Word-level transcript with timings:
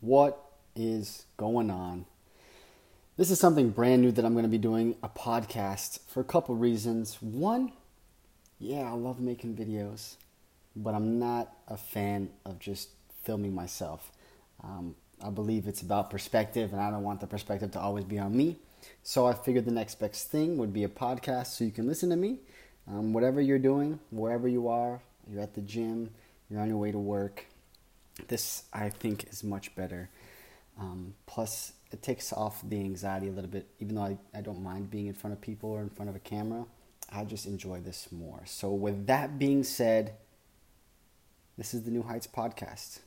What 0.00 0.42
is 0.74 1.26
going 1.36 1.70
on? 1.70 2.06
This 3.18 3.30
is 3.30 3.38
something 3.38 3.68
brand 3.68 4.00
new 4.00 4.10
that 4.12 4.24
I'm 4.24 4.32
going 4.32 4.44
to 4.44 4.48
be 4.48 4.56
doing 4.56 4.96
a 5.02 5.10
podcast 5.10 6.00
for 6.08 6.20
a 6.20 6.24
couple 6.24 6.54
reasons. 6.54 7.18
One, 7.20 7.72
yeah, 8.58 8.90
I 8.90 8.92
love 8.92 9.20
making 9.20 9.56
videos, 9.56 10.16
but 10.74 10.94
I'm 10.94 11.18
not 11.18 11.52
a 11.68 11.76
fan 11.76 12.30
of 12.46 12.58
just 12.58 12.88
filming 13.24 13.54
myself. 13.54 14.10
Um, 14.64 14.94
I 15.22 15.28
believe 15.28 15.66
it's 15.66 15.82
about 15.82 16.08
perspective, 16.08 16.72
and 16.72 16.80
I 16.80 16.90
don't 16.90 17.02
want 17.02 17.20
the 17.20 17.26
perspective 17.26 17.72
to 17.72 17.80
always 17.80 18.04
be 18.04 18.18
on 18.18 18.34
me. 18.34 18.56
So 19.02 19.26
I 19.26 19.34
figured 19.34 19.66
the 19.66 19.70
next 19.70 20.00
best 20.00 20.30
thing 20.30 20.56
would 20.56 20.72
be 20.72 20.84
a 20.84 20.88
podcast 20.88 21.48
so 21.48 21.64
you 21.64 21.72
can 21.72 21.86
listen 21.86 22.08
to 22.08 22.16
me. 22.16 22.38
Um, 22.88 23.12
whatever 23.12 23.38
you're 23.42 23.58
doing, 23.58 24.00
wherever 24.08 24.48
you 24.48 24.68
are, 24.68 25.02
you're 25.30 25.42
at 25.42 25.52
the 25.52 25.60
gym, 25.60 26.08
you're 26.48 26.62
on 26.62 26.68
your 26.68 26.78
way 26.78 26.90
to 26.90 26.98
work, 26.98 27.44
this, 28.28 28.64
I 28.72 28.88
think, 28.88 29.28
is 29.30 29.42
much 29.44 29.74
better. 29.74 30.10
Um, 30.78 31.14
plus, 31.26 31.72
it 31.90 32.02
takes 32.02 32.32
off 32.32 32.62
the 32.66 32.78
anxiety 32.78 33.28
a 33.28 33.32
little 33.32 33.50
bit. 33.50 33.68
Even 33.80 33.96
though 33.96 34.02
I, 34.02 34.18
I 34.34 34.40
don't 34.40 34.62
mind 34.62 34.90
being 34.90 35.06
in 35.06 35.14
front 35.14 35.34
of 35.34 35.40
people 35.40 35.70
or 35.70 35.82
in 35.82 35.90
front 35.90 36.08
of 36.08 36.16
a 36.16 36.20
camera, 36.20 36.64
I 37.12 37.24
just 37.24 37.46
enjoy 37.46 37.80
this 37.80 38.10
more. 38.12 38.42
So, 38.46 38.70
with 38.70 39.06
that 39.06 39.38
being 39.38 39.64
said, 39.64 40.14
this 41.58 41.74
is 41.74 41.82
the 41.82 41.90
New 41.90 42.02
Heights 42.02 42.26
podcast. 42.26 43.00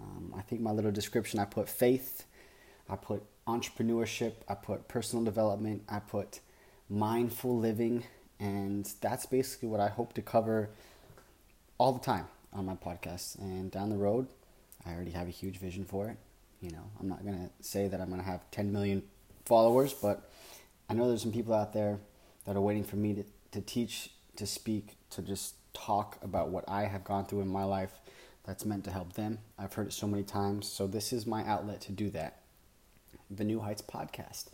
Um, 0.00 0.34
I 0.36 0.42
think 0.42 0.60
my 0.60 0.70
little 0.70 0.92
description 0.92 1.38
I 1.40 1.44
put 1.44 1.68
faith, 1.68 2.24
I 2.88 2.96
put 2.96 3.22
entrepreneurship, 3.46 4.34
I 4.48 4.54
put 4.54 4.88
personal 4.88 5.24
development, 5.24 5.82
I 5.88 5.98
put 5.98 6.40
mindful 6.88 7.58
living, 7.58 8.04
and 8.40 8.88
that's 9.00 9.26
basically 9.26 9.68
what 9.68 9.80
I 9.80 9.88
hope 9.88 10.12
to 10.14 10.22
cover 10.22 10.70
all 11.78 11.92
the 11.92 12.00
time 12.00 12.26
on 12.52 12.66
my 12.66 12.74
podcast. 12.74 13.38
And 13.38 13.70
down 13.70 13.90
the 13.90 13.96
road, 13.96 14.26
I 14.86 14.92
already 14.92 15.10
have 15.12 15.28
a 15.28 15.32
huge 15.32 15.58
vision 15.58 15.84
for 15.84 16.08
it. 16.08 16.16
You 16.60 16.70
know, 16.70 16.90
I'm 17.00 17.08
not 17.08 17.24
to 17.36 17.50
say 17.60 17.88
that 17.88 18.00
I'm 18.00 18.08
to 18.20 18.26
have 18.26 18.50
10 18.50 18.72
million 18.72 19.02
followers, 19.44 19.92
but 19.92 20.30
I 20.88 20.94
know 20.94 21.06
there's 21.06 21.22
some 21.22 21.32
people 21.32 21.54
out 21.54 21.72
there 21.72 21.98
that 22.46 22.56
are 22.56 22.60
waiting 22.60 22.84
for 22.84 22.96
me 22.96 23.14
to, 23.14 23.24
to 23.52 23.60
teach, 23.60 24.10
to 24.36 24.46
speak, 24.46 24.96
to 25.10 25.22
just 25.22 25.54
talk 25.72 26.18
about 26.22 26.48
what 26.48 26.64
I 26.66 26.84
have 26.84 27.04
gone 27.04 27.26
through 27.26 27.42
in 27.42 27.48
my 27.48 27.64
life 27.64 27.92
that's 28.44 28.64
meant 28.64 28.84
to 28.84 28.90
help 28.90 29.12
them. 29.12 29.38
I've 29.58 29.74
heard 29.74 29.88
it 29.88 29.92
so 29.92 30.06
many 30.06 30.22
times, 30.22 30.66
so 30.66 30.86
this 30.86 31.12
is 31.12 31.26
my 31.26 31.44
outlet 31.44 31.80
to 31.82 31.92
do 31.92 32.10
that. 32.10 32.40
The 33.30 33.44
New 33.44 33.60
Heights 33.60 33.82
podcast. 33.82 34.46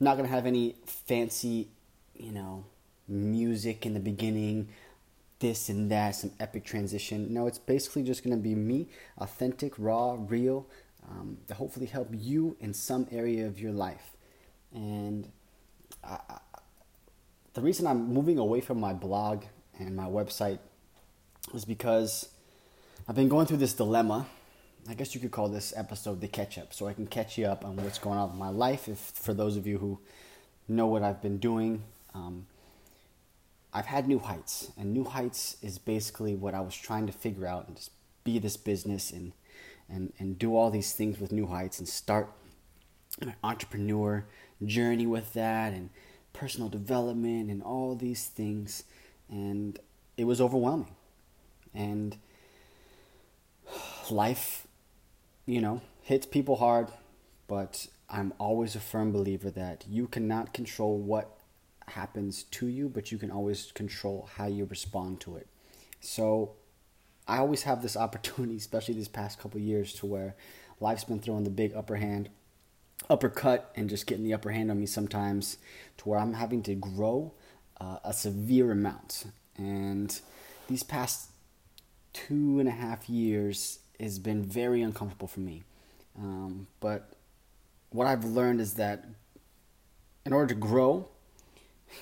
I'm 0.00 0.04
not 0.04 0.16
to 0.28 0.34
have 0.34 0.44
any 0.44 0.74
fancy, 0.86 1.68
you 2.14 2.32
know, 2.32 2.64
music 3.06 3.86
in 3.86 3.94
the 3.94 4.00
beginning 4.00 4.68
this 5.40 5.68
and 5.68 5.90
that, 5.90 6.16
some 6.16 6.32
epic 6.40 6.64
transition. 6.64 7.32
No, 7.32 7.46
it's 7.46 7.58
basically 7.58 8.02
just 8.02 8.24
going 8.24 8.36
to 8.36 8.42
be 8.42 8.54
me, 8.54 8.88
authentic, 9.18 9.74
raw, 9.78 10.16
real, 10.18 10.66
um, 11.08 11.38
to 11.46 11.54
hopefully 11.54 11.86
help 11.86 12.08
you 12.12 12.56
in 12.60 12.74
some 12.74 13.06
area 13.10 13.46
of 13.46 13.58
your 13.60 13.72
life. 13.72 14.12
And 14.74 15.30
I, 16.04 16.18
the 17.54 17.60
reason 17.60 17.86
I'm 17.86 18.12
moving 18.12 18.38
away 18.38 18.60
from 18.60 18.80
my 18.80 18.92
blog 18.92 19.44
and 19.78 19.96
my 19.96 20.06
website 20.06 20.58
is 21.54 21.64
because 21.64 22.28
I've 23.08 23.16
been 23.16 23.28
going 23.28 23.46
through 23.46 23.58
this 23.58 23.72
dilemma. 23.72 24.26
I 24.88 24.94
guess 24.94 25.14
you 25.14 25.20
could 25.20 25.30
call 25.30 25.48
this 25.48 25.72
episode 25.76 26.20
the 26.20 26.28
catch 26.28 26.56
up, 26.56 26.72
so 26.72 26.86
I 26.86 26.94
can 26.94 27.06
catch 27.06 27.36
you 27.36 27.46
up 27.46 27.64
on 27.64 27.76
what's 27.76 27.98
going 27.98 28.18
on 28.18 28.30
in 28.30 28.38
my 28.38 28.48
life. 28.48 28.88
If 28.88 28.98
for 28.98 29.34
those 29.34 29.56
of 29.56 29.66
you 29.66 29.78
who 29.78 29.98
know 30.68 30.86
what 30.86 31.02
I've 31.02 31.22
been 31.22 31.38
doing. 31.38 31.82
Um, 32.14 32.46
I've 33.72 33.86
had 33.86 34.08
New 34.08 34.18
Heights, 34.18 34.72
and 34.76 34.92
New 34.92 35.04
Heights 35.04 35.56
is 35.62 35.78
basically 35.78 36.34
what 36.34 36.54
I 36.54 36.60
was 36.60 36.74
trying 36.74 37.06
to 37.06 37.12
figure 37.12 37.46
out 37.46 37.68
and 37.68 37.76
just 37.76 37.90
be 38.24 38.38
this 38.38 38.56
business 38.56 39.10
and 39.10 39.32
and 39.88 40.12
and 40.18 40.38
do 40.38 40.56
all 40.56 40.70
these 40.70 40.92
things 40.92 41.18
with 41.18 41.32
New 41.32 41.46
Heights 41.46 41.78
and 41.78 41.88
start 41.88 42.30
my 43.24 43.34
entrepreneur 43.42 44.24
journey 44.64 45.06
with 45.06 45.32
that 45.34 45.72
and 45.72 45.90
personal 46.32 46.68
development 46.68 47.50
and 47.50 47.62
all 47.62 47.94
these 47.94 48.26
things. 48.26 48.84
And 49.28 49.78
it 50.16 50.24
was 50.24 50.40
overwhelming. 50.40 50.94
And 51.74 52.16
life 54.10 54.66
you 55.44 55.60
know 55.60 55.82
hits 56.02 56.24
people 56.26 56.56
hard 56.56 56.88
but 57.46 57.86
I'm 58.08 58.32
always 58.38 58.74
a 58.74 58.80
firm 58.80 59.12
believer 59.12 59.50
that 59.50 59.84
you 59.88 60.06
cannot 60.06 60.54
control 60.54 60.98
what 60.98 61.37
happens 61.90 62.44
to 62.44 62.66
you, 62.66 62.88
but 62.88 63.10
you 63.12 63.18
can 63.18 63.30
always 63.30 63.72
control 63.72 64.28
how 64.36 64.46
you 64.46 64.64
respond 64.64 65.20
to 65.20 65.36
it. 65.36 65.46
So 66.00 66.52
I 67.26 67.38
always 67.38 67.62
have 67.64 67.82
this 67.82 67.96
opportunity, 68.06 68.56
especially 68.56 68.94
these 68.94 69.08
past 69.08 69.38
couple 69.38 69.60
years, 69.60 69.92
to 69.94 70.06
where 70.06 70.36
life's 70.80 71.04
been 71.04 71.20
throwing 71.20 71.44
the 71.44 71.50
big 71.50 71.74
upper 71.74 71.96
hand, 71.96 72.28
uppercut, 73.10 73.72
and 73.76 73.88
just 73.88 74.06
getting 74.06 74.24
the 74.24 74.34
upper 74.34 74.50
hand 74.50 74.70
on 74.70 74.80
me 74.80 74.86
sometimes, 74.86 75.58
to 75.98 76.08
where 76.08 76.18
I'm 76.18 76.34
having 76.34 76.62
to 76.64 76.74
grow 76.74 77.32
uh, 77.80 77.98
a 78.04 78.12
severe 78.12 78.70
amount. 78.70 79.26
And 79.56 80.18
these 80.68 80.82
past 80.82 81.30
two 82.12 82.58
and 82.58 82.68
a 82.68 82.72
half 82.72 83.08
years 83.08 83.80
has 84.00 84.18
been 84.18 84.44
very 84.44 84.82
uncomfortable 84.82 85.28
for 85.28 85.40
me. 85.40 85.64
Um, 86.16 86.66
but 86.80 87.12
what 87.90 88.06
I've 88.06 88.24
learned 88.24 88.60
is 88.60 88.74
that 88.74 89.04
in 90.24 90.32
order 90.32 90.48
to 90.48 90.60
grow, 90.60 91.08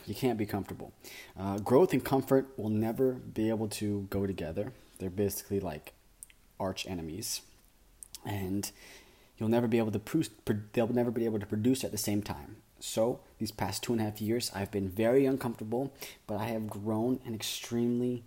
you 0.06 0.14
can't 0.14 0.38
be 0.38 0.46
comfortable. 0.46 0.92
Uh, 1.38 1.58
growth 1.58 1.92
and 1.92 2.04
comfort 2.04 2.48
will 2.56 2.70
never 2.70 3.12
be 3.12 3.48
able 3.48 3.68
to 3.68 4.06
go 4.10 4.26
together. 4.26 4.72
They're 4.98 5.10
basically 5.10 5.60
like 5.60 5.94
arch 6.58 6.86
enemies, 6.86 7.42
and 8.24 8.70
you'll 9.36 9.48
never 9.48 9.66
be 9.66 9.78
able 9.78 9.92
to 9.92 9.98
produce. 9.98 10.30
They'll 10.72 10.88
never 10.88 11.10
be 11.10 11.24
able 11.24 11.38
to 11.38 11.46
produce 11.46 11.84
at 11.84 11.92
the 11.92 11.98
same 11.98 12.22
time. 12.22 12.56
So 12.78 13.20
these 13.38 13.52
past 13.52 13.82
two 13.82 13.92
and 13.92 14.00
a 14.00 14.04
half 14.04 14.20
years, 14.20 14.50
I've 14.54 14.70
been 14.70 14.88
very 14.88 15.26
uncomfortable, 15.26 15.94
but 16.26 16.36
I 16.36 16.46
have 16.46 16.68
grown 16.68 17.20
an 17.24 17.34
extremely 17.34 18.24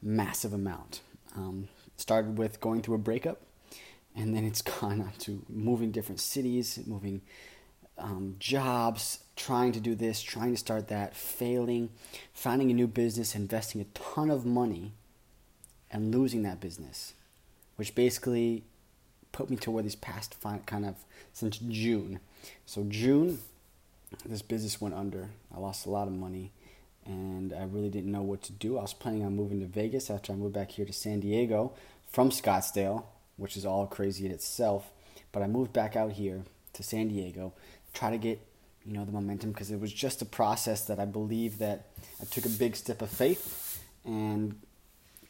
massive 0.00 0.52
amount. 0.52 1.00
Um, 1.36 1.68
started 1.96 2.38
with 2.38 2.60
going 2.60 2.82
through 2.82 2.96
a 2.96 2.98
breakup, 2.98 3.40
and 4.14 4.34
then 4.34 4.44
it's 4.44 4.62
gone 4.80 5.00
on 5.00 5.12
to 5.20 5.42
moving 5.48 5.90
different 5.90 6.20
cities, 6.20 6.78
moving 6.86 7.22
um, 8.00 8.36
jobs, 8.38 9.20
trying 9.36 9.72
to 9.72 9.80
do 9.80 9.94
this, 9.94 10.20
trying 10.22 10.52
to 10.52 10.56
start 10.56 10.88
that, 10.88 11.14
failing, 11.14 11.90
finding 12.32 12.70
a 12.70 12.74
new 12.74 12.86
business, 12.86 13.34
investing 13.34 13.80
a 13.80 13.84
ton 13.84 14.30
of 14.30 14.44
money, 14.44 14.92
and 15.90 16.14
losing 16.14 16.42
that 16.42 16.60
business, 16.60 17.14
which 17.76 17.94
basically 17.94 18.64
put 19.32 19.50
me 19.50 19.56
to 19.56 19.70
where 19.70 19.82
these 19.82 19.96
past 19.96 20.34
five, 20.34 20.66
kind 20.66 20.84
of 20.84 20.96
since 21.32 21.58
June. 21.58 22.20
So 22.66 22.84
June, 22.88 23.38
this 24.24 24.42
business 24.42 24.80
went 24.80 24.94
under. 24.94 25.30
I 25.54 25.58
lost 25.58 25.86
a 25.86 25.90
lot 25.90 26.08
of 26.08 26.14
money, 26.14 26.52
and 27.04 27.52
I 27.52 27.64
really 27.64 27.90
didn't 27.90 28.12
know 28.12 28.22
what 28.22 28.42
to 28.42 28.52
do. 28.52 28.78
I 28.78 28.82
was 28.82 28.94
planning 28.94 29.24
on 29.24 29.36
moving 29.36 29.60
to 29.60 29.66
Vegas 29.66 30.10
after 30.10 30.32
I 30.32 30.36
moved 30.36 30.54
back 30.54 30.72
here 30.72 30.86
to 30.86 30.92
San 30.92 31.20
Diego 31.20 31.72
from 32.10 32.30
Scottsdale, 32.30 33.04
which 33.36 33.56
is 33.56 33.64
all 33.64 33.86
crazy 33.86 34.26
in 34.26 34.32
itself. 34.32 34.90
But 35.32 35.42
I 35.42 35.46
moved 35.46 35.72
back 35.72 35.96
out 35.96 36.12
here 36.12 36.44
to 36.72 36.82
San 36.82 37.08
Diego 37.08 37.52
try 37.92 38.10
to 38.10 38.18
get 38.18 38.40
you 38.84 38.94
know 38.94 39.04
the 39.04 39.12
momentum 39.12 39.52
because 39.52 39.70
it 39.70 39.80
was 39.80 39.92
just 39.92 40.22
a 40.22 40.24
process 40.24 40.84
that 40.86 40.98
I 40.98 41.04
believe 41.04 41.58
that 41.58 41.86
I 42.20 42.24
took 42.24 42.46
a 42.46 42.48
big 42.48 42.76
step 42.76 43.02
of 43.02 43.10
faith 43.10 43.82
and 44.04 44.58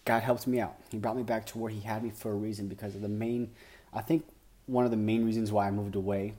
God 0.04 0.22
helped 0.22 0.47
me 0.47 0.60
out. 0.60 0.76
He 0.91 0.98
brought 0.98 1.16
me 1.16 1.22
back 1.22 1.47
to 1.47 1.59
where 1.59 1.71
He 1.71 1.81
had 1.81 2.03
me 2.03 2.10
for 2.10 2.31
a 2.32 2.34
reason 2.34 2.69
because 2.69 2.94
of 2.94 3.03
the 3.03 3.09
main. 3.09 3.50
I 3.93 4.03
think 4.03 4.25
one 4.66 4.84
of 4.84 4.91
the 4.91 4.97
main 4.97 5.25
reasons 5.25 5.53
why 5.53 5.66
I 5.66 5.71
moved 5.71 5.94
away. 5.97 6.34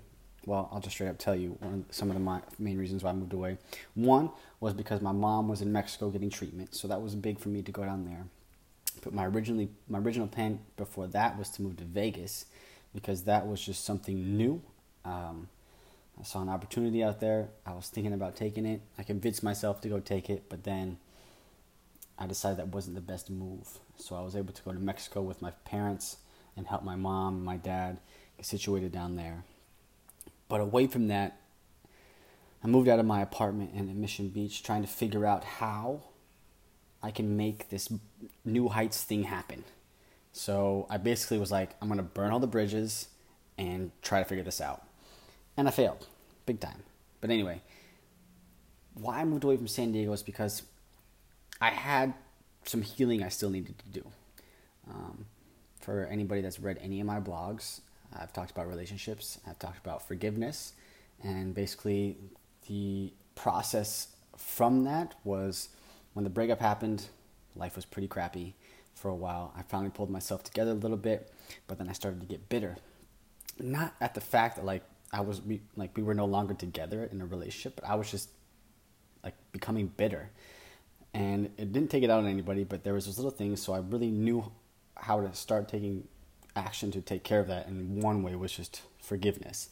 Well, 0.46 0.70
I'll 0.72 0.80
just 0.80 0.96
straight 0.96 1.09
up 1.09 1.20
tell 1.20 1.36
you 1.36 1.52
one 1.59 1.86
of, 1.88 1.96
some 1.96 2.09
of 2.09 2.16
the 2.16 2.42
main 2.58 2.78
reasons 2.78 3.03
why 3.03 3.12
I 3.12 3.14
moved 3.14 3.34
away. 3.34 3.58
One 3.94 4.32
was 4.59 4.74
because 4.74 5.00
my 5.00 5.12
mom 5.12 5.48
was 5.48 5.62
in 5.62 5.72
Mexico 5.72 6.09
getting 6.09 6.32
treatment, 6.32 6.74
so 6.74 6.88
that 6.88 7.00
was 7.00 7.14
big 7.14 7.38
for 7.38 7.50
me 7.50 7.62
to 7.62 7.72
go 7.72 7.84
down 7.84 8.06
there. 8.06 8.26
But 9.03 9.14
my 9.14 9.26
originally 9.26 9.70
my 9.88 10.00
original 10.00 10.28
plan 10.28 10.59
before 10.78 11.08
that 11.08 11.38
was 11.38 11.50
to 11.52 11.62
move 11.62 11.78
to 11.78 11.84
Vegas 11.84 12.46
because 12.94 13.23
that 13.23 13.47
was 13.47 13.62
just 13.62 13.85
something 13.85 14.38
new. 14.38 14.62
Um, 15.06 15.47
I 16.22 16.23
saw 16.23 16.41
an 16.44 16.50
opportunity 16.50 17.03
out 17.03 17.20
there. 17.20 17.50
I 17.66 17.73
was 17.73 17.90
thinking 17.90 18.14
about 18.14 18.35
taking 18.35 18.68
it. 18.68 18.82
I 18.96 19.02
convinced 19.02 19.41
myself 19.41 19.82
to 19.82 19.90
go 19.90 20.00
take 20.00 20.29
it, 20.29 20.44
but 20.50 20.64
then 20.64 20.97
I 22.20 22.28
decided 22.28 22.59
that 22.59 22.68
wasn't 22.68 22.94
the 22.94 23.02
best 23.02 23.32
move. 23.32 23.79
So 23.97 24.16
I 24.16 24.22
was 24.22 24.35
able 24.35 24.53
to 24.53 24.62
go 24.62 24.72
to 24.72 24.79
Mexico 24.79 25.23
with 25.23 25.41
my 25.41 25.50
parents 25.66 26.18
and 26.56 26.68
help 26.68 26.84
my 26.84 26.96
mom 26.96 27.38
and 27.38 27.44
my 27.44 27.58
dad 27.58 27.97
get 28.38 28.46
situated 28.46 28.91
down 28.91 29.16
there. 29.16 29.44
But 30.47 30.62
away 30.62 30.85
from 30.85 31.08
that, 31.08 31.40
I 32.64 32.68
moved 32.68 32.88
out 32.88 33.00
of 33.00 33.06
my 33.08 33.22
apartment 33.22 33.72
in 33.73 34.00
Mission 34.00 34.29
Beach 34.29 34.62
trying 34.62 34.84
to 34.84 34.88
figure 34.88 35.26
out 35.26 35.44
how 35.44 36.03
I 37.02 37.09
can 37.09 37.35
make 37.35 37.70
this 37.70 37.91
new 38.46 38.70
heights 38.70 39.03
thing 39.03 39.23
happen. 39.23 39.64
So 40.34 40.85
I 40.88 40.97
basically 40.97 41.40
was 41.40 41.52
like, 41.52 41.72
I'm 41.82 41.88
going 41.88 41.97
to 41.97 42.03
burn 42.03 42.32
all 42.32 42.40
the 42.40 42.46
bridges 42.46 43.08
and 43.58 43.91
try 44.03 44.20
to 44.20 44.26
figure 44.26 44.44
this 44.44 44.62
out. 44.62 44.84
And 45.58 45.68
I 45.68 45.72
failed, 45.72 46.08
big 46.52 46.59
time. 46.59 46.84
But 47.22 47.30
anyway, 47.30 47.62
why 48.94 49.22
I 49.22 49.26
moved 49.26 49.44
away 49.44 49.58
from 49.58 49.68
San 49.68 49.92
Diego 49.92 50.12
is 50.12 50.24
because 50.24 50.64
I 51.62 51.70
had 51.70 52.14
some 52.66 52.82
healing 52.82 53.24
I 53.24 53.30
still 53.30 53.50
needed 53.50 53.76
to 53.80 54.00
do. 54.02 54.08
Um, 54.90 55.26
for 55.80 56.06
anybody 56.06 56.42
that's 56.42 56.59
read 56.59 56.78
any 56.82 57.00
of 57.00 57.08
my 57.08 57.20
blogs, 57.20 57.82
I've 58.14 58.34
talked 58.34 58.52
about 58.52 58.68
relationships, 58.68 59.40
I've 59.48 59.59
talked 59.59 59.78
about 59.78 60.06
forgiveness, 60.06 60.74
and 61.24 61.56
basically 61.56 62.18
the 62.68 63.14
process 63.36 64.08
from 64.36 64.84
that 64.84 65.16
was 65.24 65.70
when 66.14 66.24
the 66.24 66.30
breakup 66.30 66.59
happened, 66.59 67.08
life 67.56 67.76
was 67.76 67.86
pretty 67.86 68.08
crappy 68.08 68.56
for 68.94 69.09
a 69.09 69.16
while. 69.16 69.54
I 69.56 69.62
finally 69.62 69.92
pulled 69.92 70.09
myself 70.09 70.44
together 70.44 70.72
a 70.72 70.76
little 70.76 70.97
bit, 70.97 71.32
but 71.68 71.78
then 71.78 71.88
I 71.88 71.94
started 71.94 72.20
to 72.20 72.28
get 72.28 72.50
bitter. 72.50 72.76
Not 73.58 73.94
at 74.02 74.14
the 74.14 74.22
fact 74.22 74.58
that 74.58 74.66
like 74.66 74.84
I 75.13 75.22
was 75.22 75.41
we, 75.41 75.61
like 75.75 75.96
we 75.97 76.03
were 76.03 76.13
no 76.13 76.25
longer 76.25 76.53
together 76.53 77.08
in 77.11 77.22
a 77.22 77.25
relationship, 77.25 77.75
but 77.75 77.90
I 77.90 77.96
was 77.96 78.09
just 78.09 78.29
like 79.23 79.35
becoming 79.52 79.87
bitter. 79.87 80.29
And 81.13 81.47
it 81.58 81.73
didn't 81.73 81.90
take 81.90 82.03
it 82.03 82.09
out 82.09 82.19
on 82.19 82.28
anybody, 82.28 82.63
but 82.63 82.84
there 82.84 82.93
was 82.93 83.05
those 83.05 83.17
little 83.17 83.31
things, 83.31 83.61
so 83.61 83.73
I 83.73 83.79
really 83.79 84.09
knew 84.11 84.49
how 84.96 85.19
to 85.19 85.34
start 85.34 85.67
taking 85.67 86.08
action 86.55 86.91
to 86.91 87.02
take 87.02 87.23
care 87.23 87.40
of 87.40 87.47
that. 87.47 87.67
And 87.67 88.02
one 88.02 88.23
way 88.23 88.35
was 88.35 88.53
just 88.53 88.81
forgiveness. 88.99 89.69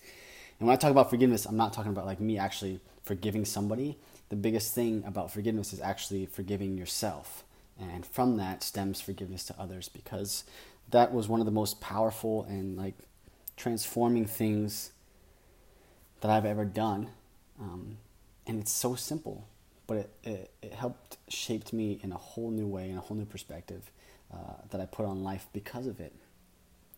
And 0.60 0.68
when 0.68 0.74
I 0.74 0.78
talk 0.78 0.92
about 0.92 1.10
forgiveness, 1.10 1.46
I'm 1.46 1.56
not 1.56 1.72
talking 1.72 1.92
about 1.92 2.06
like 2.06 2.20
me 2.20 2.38
actually 2.38 2.82
forgiving 3.04 3.46
somebody. 3.46 3.98
The 4.28 4.36
biggest 4.36 4.76
thing 4.76 5.04
about 5.08 5.32
forgiveness 5.32 5.72
is 5.72 5.80
actually 5.80 6.26
forgiving 6.26 6.78
yourself. 6.78 7.46
And 7.80 8.06
from 8.06 8.36
that 8.38 8.62
stems 8.62 9.00
forgiveness 9.00 9.46
to 9.46 9.56
others 9.58 9.88
because 9.88 10.44
that 10.90 11.14
was 11.14 11.30
one 11.30 11.40
of 11.40 11.46
the 11.46 11.52
most 11.52 11.80
powerful 11.80 12.44
and 12.44 12.78
like 12.78 12.96
transforming 13.56 14.26
things 14.26 14.92
that 16.22 16.32
I've 16.32 16.46
ever 16.46 16.66
done. 16.66 17.10
Um, 17.60 17.98
and 18.48 18.60
it's 18.60 18.72
so 18.72 18.96
simple, 18.96 19.48
but 19.88 19.98
it, 19.98 20.10
it, 20.24 20.52
it, 20.62 20.74
helped 20.74 21.18
shaped 21.28 21.74
me 21.74 22.00
in 22.02 22.12
a 22.12 22.18
whole 22.18 22.52
new 22.52 22.68
way, 22.68 22.90
in 22.90 22.98
a 22.98 23.02
whole 23.02 23.18
new 23.18 23.26
perspective 23.26 23.92
uh, 24.34 24.54
that 24.72 24.82
I 24.82 24.86
put 24.86 25.06
on 25.06 25.24
life 25.24 25.48
because 25.54 25.86
of 25.88 26.00
it. 26.00 26.14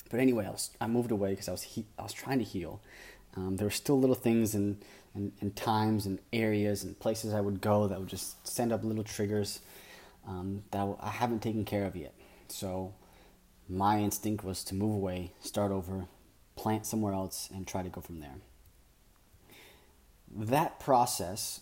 But 0.09 0.19
anyway, 0.19 0.45
I, 0.45 0.51
was, 0.51 0.69
I 0.79 0.87
moved 0.87 1.11
away 1.11 1.31
because 1.31 1.47
I 1.47 1.51
was 1.51 1.63
he- 1.63 1.87
I 1.97 2.03
was 2.03 2.13
trying 2.13 2.39
to 2.39 2.45
heal. 2.45 2.81
Um, 3.35 3.55
there 3.55 3.65
were 3.65 3.71
still 3.71 3.99
little 3.99 4.15
things 4.15 4.53
and, 4.53 4.77
and, 5.15 5.31
and, 5.39 5.55
times 5.55 6.05
and 6.05 6.19
areas 6.33 6.83
and 6.83 6.99
places 6.99 7.33
I 7.33 7.39
would 7.39 7.61
go 7.61 7.87
that 7.87 7.97
would 7.97 8.09
just 8.09 8.45
send 8.45 8.73
up 8.73 8.83
little 8.83 9.05
triggers 9.05 9.61
um, 10.27 10.63
that 10.71 10.85
I 10.99 11.09
haven't 11.09 11.41
taken 11.41 11.63
care 11.63 11.85
of 11.85 11.95
yet. 11.95 12.13
So 12.49 12.93
my 13.69 13.99
instinct 13.99 14.43
was 14.43 14.65
to 14.65 14.75
move 14.75 14.93
away, 14.93 15.31
start 15.39 15.71
over, 15.71 16.07
plant 16.57 16.85
somewhere 16.85 17.13
else, 17.13 17.49
and 17.53 17.65
try 17.65 17.83
to 17.83 17.89
go 17.89 18.01
from 18.01 18.19
there. 18.19 18.35
That 20.35 20.79
process 20.79 21.61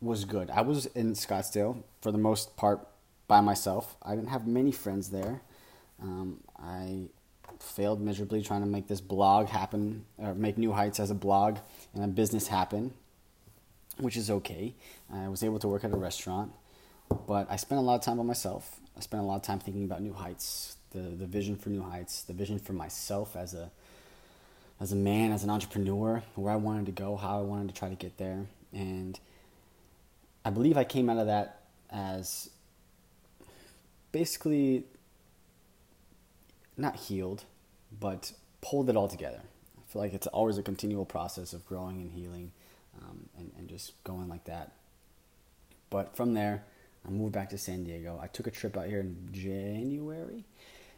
was 0.00 0.24
good. 0.24 0.50
I 0.50 0.62
was 0.62 0.86
in 0.86 1.12
Scottsdale 1.14 1.82
for 2.00 2.12
the 2.12 2.18
most 2.18 2.56
part 2.56 2.86
by 3.28 3.40
myself. 3.40 3.96
I 4.02 4.14
didn't 4.14 4.30
have 4.30 4.46
many 4.46 4.72
friends 4.72 5.10
there. 5.10 5.40
Um, 6.02 6.40
I 6.58 7.08
failed 7.60 8.00
miserably 8.00 8.42
trying 8.42 8.60
to 8.62 8.66
make 8.66 8.88
this 8.88 9.00
blog 9.00 9.46
happen, 9.48 10.04
or 10.18 10.34
make 10.34 10.58
New 10.58 10.72
Heights 10.72 10.98
as 11.00 11.10
a 11.10 11.14
blog 11.14 11.58
and 11.94 12.04
a 12.04 12.08
business 12.08 12.48
happen, 12.48 12.92
which 13.98 14.16
is 14.16 14.30
okay. 14.30 14.74
I 15.12 15.28
was 15.28 15.42
able 15.42 15.60
to 15.60 15.68
work 15.68 15.84
at 15.84 15.92
a 15.92 15.96
restaurant, 15.96 16.52
but 17.26 17.46
I 17.48 17.56
spent 17.56 17.78
a 17.78 17.82
lot 17.82 17.94
of 17.94 18.02
time 18.02 18.16
by 18.16 18.24
myself. 18.24 18.80
I 18.96 19.00
spent 19.00 19.22
a 19.22 19.26
lot 19.26 19.36
of 19.36 19.42
time 19.42 19.60
thinking 19.60 19.84
about 19.84 20.02
New 20.02 20.12
Heights, 20.12 20.76
the, 20.90 20.98
the 20.98 21.26
vision 21.26 21.56
for 21.56 21.70
New 21.70 21.82
Heights, 21.82 22.22
the 22.22 22.34
vision 22.34 22.58
for 22.58 22.72
myself 22.72 23.36
as 23.36 23.54
a 23.54 23.70
as 24.82 24.90
a 24.90 24.96
man, 24.96 25.30
as 25.30 25.44
an 25.44 25.50
entrepreneur, 25.50 26.24
where 26.34 26.52
I 26.52 26.56
wanted 26.56 26.86
to 26.86 26.92
go, 26.92 27.14
how 27.14 27.38
I 27.38 27.42
wanted 27.42 27.68
to 27.68 27.74
try 27.74 27.88
to 27.88 27.94
get 27.94 28.18
there, 28.18 28.46
and 28.72 29.18
I 30.44 30.50
believe 30.50 30.76
I 30.76 30.82
came 30.82 31.08
out 31.08 31.18
of 31.18 31.26
that 31.28 31.62
as 31.88 32.50
basically 34.10 34.82
not 36.76 36.96
healed, 36.96 37.44
but 38.00 38.32
pulled 38.60 38.90
it 38.90 38.96
all 38.96 39.06
together. 39.06 39.40
I 39.78 39.92
feel 39.92 40.02
like 40.02 40.14
it's 40.14 40.26
always 40.26 40.58
a 40.58 40.62
continual 40.64 41.04
process 41.04 41.52
of 41.52 41.64
growing 41.64 42.00
and 42.00 42.10
healing 42.10 42.50
um, 43.00 43.28
and, 43.38 43.52
and 43.56 43.68
just 43.68 44.02
going 44.02 44.28
like 44.28 44.44
that. 44.46 44.72
But 45.90 46.16
from 46.16 46.34
there, 46.34 46.64
I 47.06 47.10
moved 47.10 47.34
back 47.34 47.50
to 47.50 47.58
San 47.58 47.84
Diego. 47.84 48.18
I 48.20 48.26
took 48.26 48.48
a 48.48 48.50
trip 48.50 48.76
out 48.76 48.86
here 48.86 49.00
in 49.00 49.28
January, 49.30 50.44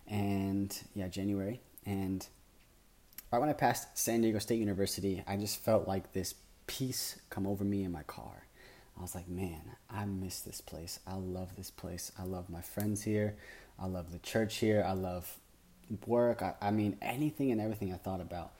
and 0.08 0.74
yeah, 0.94 1.08
January. 1.08 1.60
And 1.84 2.26
right 3.34 3.40
when 3.40 3.48
I 3.48 3.54
passed 3.54 3.98
San 3.98 4.20
Diego 4.20 4.38
State 4.38 4.60
University, 4.60 5.24
I 5.26 5.36
just 5.36 5.58
felt 5.58 5.88
like 5.88 6.12
this 6.12 6.36
peace 6.68 7.18
come 7.30 7.48
over 7.48 7.64
me 7.64 7.82
in 7.82 7.90
my 7.90 8.04
car. 8.04 8.46
I 8.96 9.02
was 9.02 9.14
like, 9.16 9.28
man, 9.28 9.72
I 9.90 10.04
miss 10.04 10.40
this 10.40 10.60
place. 10.60 11.00
I 11.04 11.14
love 11.14 11.56
this 11.56 11.68
place. 11.68 12.12
I 12.16 12.22
love 12.22 12.48
my 12.48 12.60
friends 12.60 13.02
here. 13.02 13.34
I 13.76 13.86
love 13.86 14.12
the 14.12 14.20
church 14.20 14.58
here. 14.58 14.84
I 14.86 14.92
love 14.92 15.36
work. 16.06 16.42
I, 16.42 16.54
I 16.62 16.70
mean, 16.70 16.96
anything 17.02 17.50
and 17.50 17.60
everything 17.60 17.92
I 17.92 17.96
thought 17.96 18.20
about. 18.20 18.52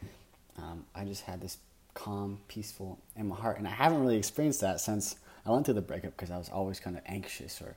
Um, 0.59 0.87
I 0.93 1.05
just 1.05 1.23
had 1.23 1.41
this 1.41 1.59
calm, 1.95 2.41
peaceful 2.49 2.99
in 3.15 3.29
my 3.29 3.37
heart. 3.37 3.59
And 3.59 3.69
I 3.69 3.71
haven't 3.71 4.01
really 4.01 4.17
experienced 4.17 4.61
that 4.63 4.81
since 4.81 5.15
I 5.47 5.53
went 5.53 5.67
through 5.67 5.75
the 5.75 5.83
breakup 5.83 6.17
because 6.17 6.33
I 6.33 6.37
was 6.37 6.49
always 6.49 6.81
kind 6.81 6.97
of 6.97 7.03
anxious 7.07 7.63
or 7.63 7.77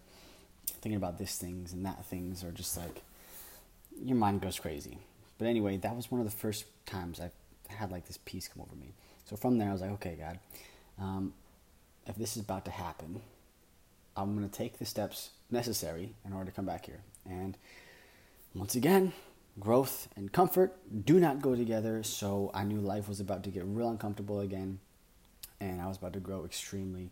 thinking 0.82 0.98
about 0.98 1.20
this 1.20 1.38
things 1.38 1.74
and 1.74 1.86
that 1.86 2.04
things 2.06 2.44
or 2.44 2.50
just 2.50 2.76
like 2.76 3.04
your 4.04 4.18
mind 4.18 4.42
goes 4.42 4.60
crazy. 4.60 4.98
But 5.38 5.48
anyway, 5.48 5.78
that 5.78 5.96
was 5.96 6.12
one 6.12 6.20
of 6.20 6.26
the 6.26 6.36
first 6.36 6.66
times 6.86 7.20
I 7.20 7.32
had 7.72 7.92
like 7.92 8.08
this 8.08 8.20
peace 8.26 8.48
come 8.48 8.62
over 8.62 8.76
me. 8.76 8.94
So 9.26 9.36
from 9.36 9.58
there, 9.58 9.70
I 9.70 9.74
was 9.74 9.82
like, 9.82 9.92
okay, 9.92 10.18
God, 10.20 10.40
um, 11.00 11.34
if 12.08 12.16
this 12.16 12.38
is 12.38 12.44
about 12.44 12.66
to 12.66 12.72
happen, 12.72 13.22
I'm 14.16 14.36
going 14.36 14.50
to 14.50 14.56
take 14.56 14.80
the 14.80 14.86
steps 14.86 15.32
necessary 15.52 16.14
in 16.26 16.34
order 16.34 16.46
to 16.46 16.56
come 16.56 16.66
back 16.66 16.86
here. 16.86 17.02
And 17.30 17.58
once 18.56 18.76
again, 18.76 19.14
growth 19.60 20.08
and 20.16 20.32
comfort 20.32 20.76
do 21.06 21.20
not 21.20 21.42
go 21.42 21.56
together. 21.56 22.04
So 22.04 22.50
I 22.54 22.64
knew 22.64 22.80
life 22.80 23.08
was 23.08 23.20
about 23.20 23.44
to 23.44 23.50
get 23.52 23.64
real 23.66 23.90
uncomfortable 23.90 24.40
again. 24.40 24.80
And 25.60 25.82
I 25.82 25.88
was 25.88 25.98
about 25.98 26.14
to 26.14 26.20
grow 26.20 26.46
extremely 26.46 27.12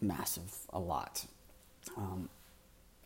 massive, 0.00 0.52
a 0.70 0.78
lot. 0.78 1.26
Um, 1.96 2.28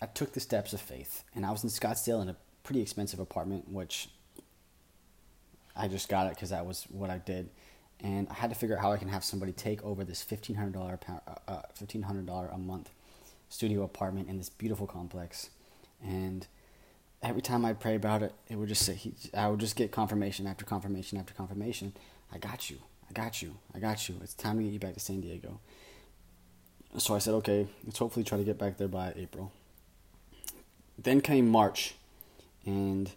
I 0.02 0.06
took 0.06 0.32
the 0.32 0.40
steps 0.40 0.72
of 0.72 0.80
faith. 0.80 1.24
And 1.34 1.46
I 1.46 1.50
was 1.50 1.62
in 1.62 1.70
Scottsdale 1.70 2.22
in 2.22 2.28
a 2.28 2.36
pretty 2.62 2.80
expensive 2.80 3.20
apartment, 3.20 3.70
which 3.70 4.08
I 5.76 5.88
just 5.88 6.08
got 6.08 6.26
it 6.26 6.34
because 6.34 6.50
that 6.50 6.66
was 6.66 6.84
what 6.90 7.10
I 7.10 7.18
did 7.18 7.48
and 8.02 8.28
I 8.28 8.34
had 8.34 8.50
to 8.50 8.56
figure 8.56 8.76
out 8.76 8.82
how 8.82 8.92
I 8.92 8.96
can 8.96 9.08
have 9.08 9.24
somebody 9.24 9.52
take 9.52 9.82
over 9.84 10.04
this 10.04 10.22
fifteen 10.22 10.56
hundred 10.56 10.72
dollar 10.72 10.98
uh, 11.08 11.32
uh, 11.48 11.62
fifteen 11.74 12.02
hundred 12.02 12.26
dollar 12.26 12.48
a 12.48 12.58
month 12.58 12.90
studio 13.48 13.82
apartment 13.82 14.28
in 14.28 14.38
this 14.38 14.48
beautiful 14.48 14.86
complex, 14.86 15.50
and 16.02 16.46
every 17.22 17.42
time 17.42 17.64
I'd 17.64 17.80
pray 17.80 17.94
about 17.94 18.22
it, 18.22 18.32
it 18.48 18.56
would 18.56 18.68
just 18.68 18.84
say 18.84 18.94
he, 18.94 19.12
I 19.34 19.48
would 19.48 19.60
just 19.60 19.76
get 19.76 19.92
confirmation 19.92 20.46
after 20.46 20.64
confirmation 20.64 21.18
after 21.18 21.34
confirmation. 21.34 21.92
I 22.32 22.38
got 22.38 22.70
you, 22.70 22.78
I 23.08 23.12
got 23.12 23.42
you, 23.42 23.56
I 23.74 23.78
got 23.78 24.08
you. 24.08 24.16
It's 24.22 24.34
time 24.34 24.58
to 24.58 24.62
get 24.62 24.72
you 24.72 24.78
back 24.78 24.94
to 24.94 25.00
San 25.00 25.20
Diego. 25.20 25.60
So 26.96 27.14
I 27.14 27.18
said, 27.18 27.34
okay, 27.34 27.68
let's 27.84 27.98
hopefully 27.98 28.24
try 28.24 28.38
to 28.38 28.44
get 28.44 28.58
back 28.58 28.76
there 28.76 28.88
by 28.88 29.12
April. 29.16 29.52
Then 30.98 31.20
came 31.20 31.48
March, 31.48 31.94
and 32.64 33.10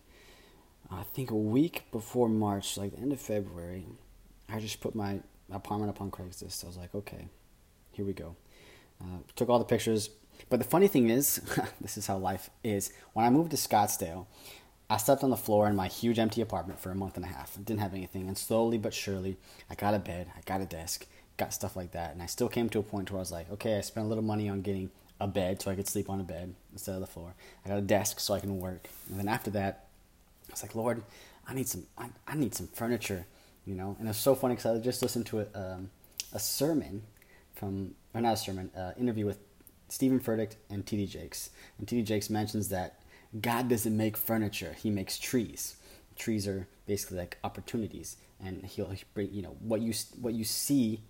I 0.91 1.03
think 1.03 1.31
a 1.31 1.35
week 1.35 1.83
before 1.91 2.29
March, 2.29 2.77
like 2.77 2.91
the 2.91 2.99
end 2.99 3.13
of 3.13 3.19
February, 3.19 3.85
I 4.49 4.59
just 4.59 4.81
put 4.81 4.95
my 4.95 5.19
apartment 5.51 5.89
up 5.89 6.01
on 6.01 6.11
Craigslist. 6.11 6.63
I 6.63 6.67
was 6.67 6.77
like, 6.77 6.93
okay, 6.93 7.27
here 7.91 8.05
we 8.05 8.13
go. 8.13 8.35
Uh, 9.01 9.19
took 9.35 9.49
all 9.49 9.59
the 9.59 9.65
pictures. 9.65 10.09
But 10.49 10.59
the 10.59 10.65
funny 10.65 10.87
thing 10.87 11.09
is, 11.09 11.41
this 11.81 11.97
is 11.97 12.07
how 12.07 12.17
life 12.17 12.49
is. 12.63 12.91
When 13.13 13.25
I 13.25 13.29
moved 13.29 13.51
to 13.51 13.57
Scottsdale, 13.57 14.27
I 14.89 14.97
slept 14.97 15.23
on 15.23 15.29
the 15.29 15.37
floor 15.37 15.67
in 15.67 15.75
my 15.75 15.87
huge 15.87 16.19
empty 16.19 16.41
apartment 16.41 16.79
for 16.79 16.91
a 16.91 16.95
month 16.95 17.15
and 17.15 17.25
a 17.25 17.29
half. 17.29 17.55
Didn't 17.55 17.79
have 17.79 17.93
anything. 17.93 18.27
And 18.27 18.37
slowly 18.37 18.77
but 18.77 18.93
surely, 18.93 19.37
I 19.69 19.75
got 19.75 19.93
a 19.93 19.99
bed, 19.99 20.27
I 20.35 20.41
got 20.45 20.61
a 20.61 20.65
desk, 20.65 21.07
got 21.37 21.53
stuff 21.53 21.75
like 21.75 21.91
that. 21.91 22.13
And 22.13 22.21
I 22.21 22.27
still 22.27 22.49
came 22.49 22.69
to 22.69 22.79
a 22.79 22.83
point 22.83 23.09
where 23.09 23.19
I 23.19 23.21
was 23.21 23.31
like, 23.31 23.51
okay, 23.51 23.77
I 23.77 23.81
spent 23.81 24.05
a 24.05 24.09
little 24.09 24.23
money 24.23 24.49
on 24.49 24.61
getting 24.61 24.91
a 25.23 25.27
bed 25.27 25.61
so 25.61 25.71
I 25.71 25.75
could 25.75 25.87
sleep 25.87 26.09
on 26.09 26.19
a 26.19 26.23
bed 26.23 26.53
instead 26.71 26.95
of 26.95 27.01
the 27.01 27.07
floor. 27.07 27.33
I 27.65 27.69
got 27.69 27.77
a 27.77 27.81
desk 27.81 28.19
so 28.19 28.33
I 28.33 28.39
can 28.39 28.59
work. 28.59 28.87
And 29.09 29.19
then 29.19 29.27
after 29.27 29.49
that, 29.51 29.87
I 30.49 30.53
was 30.53 30.61
like, 30.61 30.75
Lord, 30.75 31.03
I 31.47 31.53
need 31.53 31.67
some, 31.67 31.85
I, 31.97 32.09
I 32.27 32.35
need 32.35 32.55
some 32.55 32.67
furniture 32.67 33.25
you 33.65 33.75
know. 33.75 33.95
And 33.99 34.07
it's 34.07 34.19
so 34.19 34.35
funny 34.35 34.55
because 34.55 34.77
I 34.77 34.81
just 34.81 35.01
listened 35.01 35.25
to 35.27 35.41
a, 35.41 35.45
um, 35.53 35.89
a 36.33 36.39
sermon 36.39 37.03
from, 37.53 37.95
or 38.13 38.21
not 38.21 38.33
a 38.33 38.37
sermon, 38.37 38.71
uh, 38.75 38.91
interview 38.97 39.25
with 39.25 39.39
Steven 39.89 40.19
Furtick 40.19 40.55
and 40.69 40.85
T.D. 40.85 41.07
Jakes. 41.07 41.49
And 41.77 41.87
T.D. 41.87 42.03
Jakes 42.03 42.29
mentions 42.29 42.69
that 42.69 42.99
God 43.39 43.69
doesn't 43.69 43.95
make 43.95 44.17
furniture; 44.17 44.75
He 44.77 44.89
makes 44.89 45.17
trees. 45.17 45.75
Trees 46.15 46.47
are 46.47 46.67
basically 46.85 47.17
like 47.17 47.37
opportunities, 47.43 48.17
and 48.43 48.63
He'll 48.65 48.93
bring 49.13 49.33
you 49.33 49.41
know 49.41 49.55
what 49.59 49.81
you 49.81 49.93
what 50.21 50.33
you 50.33 50.43
see 50.43 51.01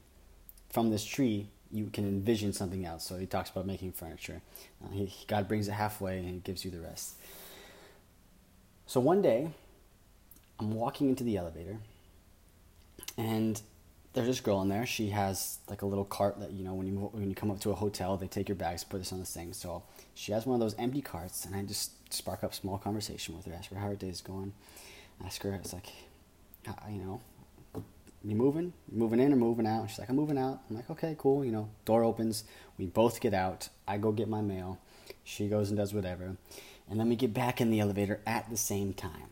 from 0.70 0.90
this 0.90 1.04
tree. 1.04 1.50
You 1.74 1.90
can 1.92 2.06
envision 2.06 2.54
something 2.54 2.86
else. 2.86 3.04
So 3.04 3.18
he 3.18 3.26
talks 3.26 3.50
about 3.50 3.66
making 3.66 3.94
furniture. 3.94 4.42
Uh, 4.84 4.92
he, 4.92 5.14
God 5.28 5.48
brings 5.48 5.68
it 5.68 5.72
halfway 5.72 6.20
and 6.20 6.26
he 6.26 6.38
gives 6.38 6.64
you 6.64 6.72
the 6.72 6.80
rest. 6.80 7.16
So 8.86 9.00
one 9.00 9.22
day, 9.22 9.50
I'm 10.60 10.74
walking 10.74 11.10
into 11.10 11.24
the 11.24 11.36
elevator 11.38 11.80
and 13.18 13.62
there's 14.14 14.28
this 14.28 14.40
girl 14.40 14.62
in 14.62 14.70
there. 14.70 14.86
She 14.86 15.10
has 15.10 15.58
like 15.68 15.82
a 15.82 15.86
little 15.86 16.06
cart 16.06 16.40
that 16.40 16.52
you 16.52 16.64
know 16.64 16.74
when 16.74 16.88
you 16.88 16.94
when 17.12 17.30
you 17.30 17.36
come 17.36 17.50
up 17.50 17.60
to 17.62 17.72
a 17.72 17.76
hotel, 17.76 18.16
they 18.16 18.28
take 18.28 18.48
your 18.48 18.56
bags, 18.56 18.84
put 18.84 19.00
this 19.00 19.12
on 19.12 19.20
this 19.20 19.34
thing. 19.34 19.54
So 19.54 19.84
she 20.14 20.32
has 20.32 20.46
one 20.46 20.56
of 20.56 20.60
those 20.60 20.76
empty 20.78 21.02
carts, 21.02 21.46
and 21.46 21.56
I 21.56 21.64
just 21.64 22.14
spark 22.14 22.44
up 22.44 22.54
small 22.54 22.78
conversation 22.78 23.36
with 23.36 23.46
her, 23.46 23.54
ask 23.54 23.72
her 23.72 23.78
how 23.78 23.88
her 23.88 23.96
day's 23.96 24.22
going, 24.22 24.54
ask 25.26 25.42
her 25.42 25.54
it's 25.54 25.74
like, 25.74 25.88
you 26.90 27.02
know, 27.02 27.22
you 28.24 28.36
moving, 28.36 28.74
you 28.92 28.98
moving 28.98 29.20
in 29.20 29.34
or 29.34 29.36
moving 29.36 29.68
out? 29.68 29.90
she's 29.90 30.00
like, 30.00 30.10
I'm 30.10 30.16
moving 30.16 30.38
out. 30.38 30.62
I'm 30.70 30.76
like, 30.76 30.90
okay, 30.90 31.16
cool. 31.18 31.44
You 31.44 31.52
know, 31.52 31.70
door 31.86 32.04
opens, 32.04 32.46
we 32.78 32.86
both 32.86 33.20
get 33.20 33.34
out. 33.34 33.70
I 33.88 33.98
go 33.98 34.12
get 34.12 34.30
my 34.30 34.42
mail, 34.42 34.80
she 35.24 35.48
goes 35.48 35.70
and 35.70 35.78
does 35.78 35.94
whatever, 35.94 36.38
and 36.90 37.00
then 37.00 37.10
we 37.10 37.16
get 37.16 37.34
back 37.34 37.60
in 37.60 37.70
the 37.70 37.80
elevator 37.80 38.22
at 38.26 38.50
the 38.50 38.58
same 38.58 38.94
time. 38.94 39.30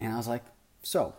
And 0.00 0.12
I 0.12 0.16
was 0.16 0.28
like, 0.28 0.44
so 0.82 1.14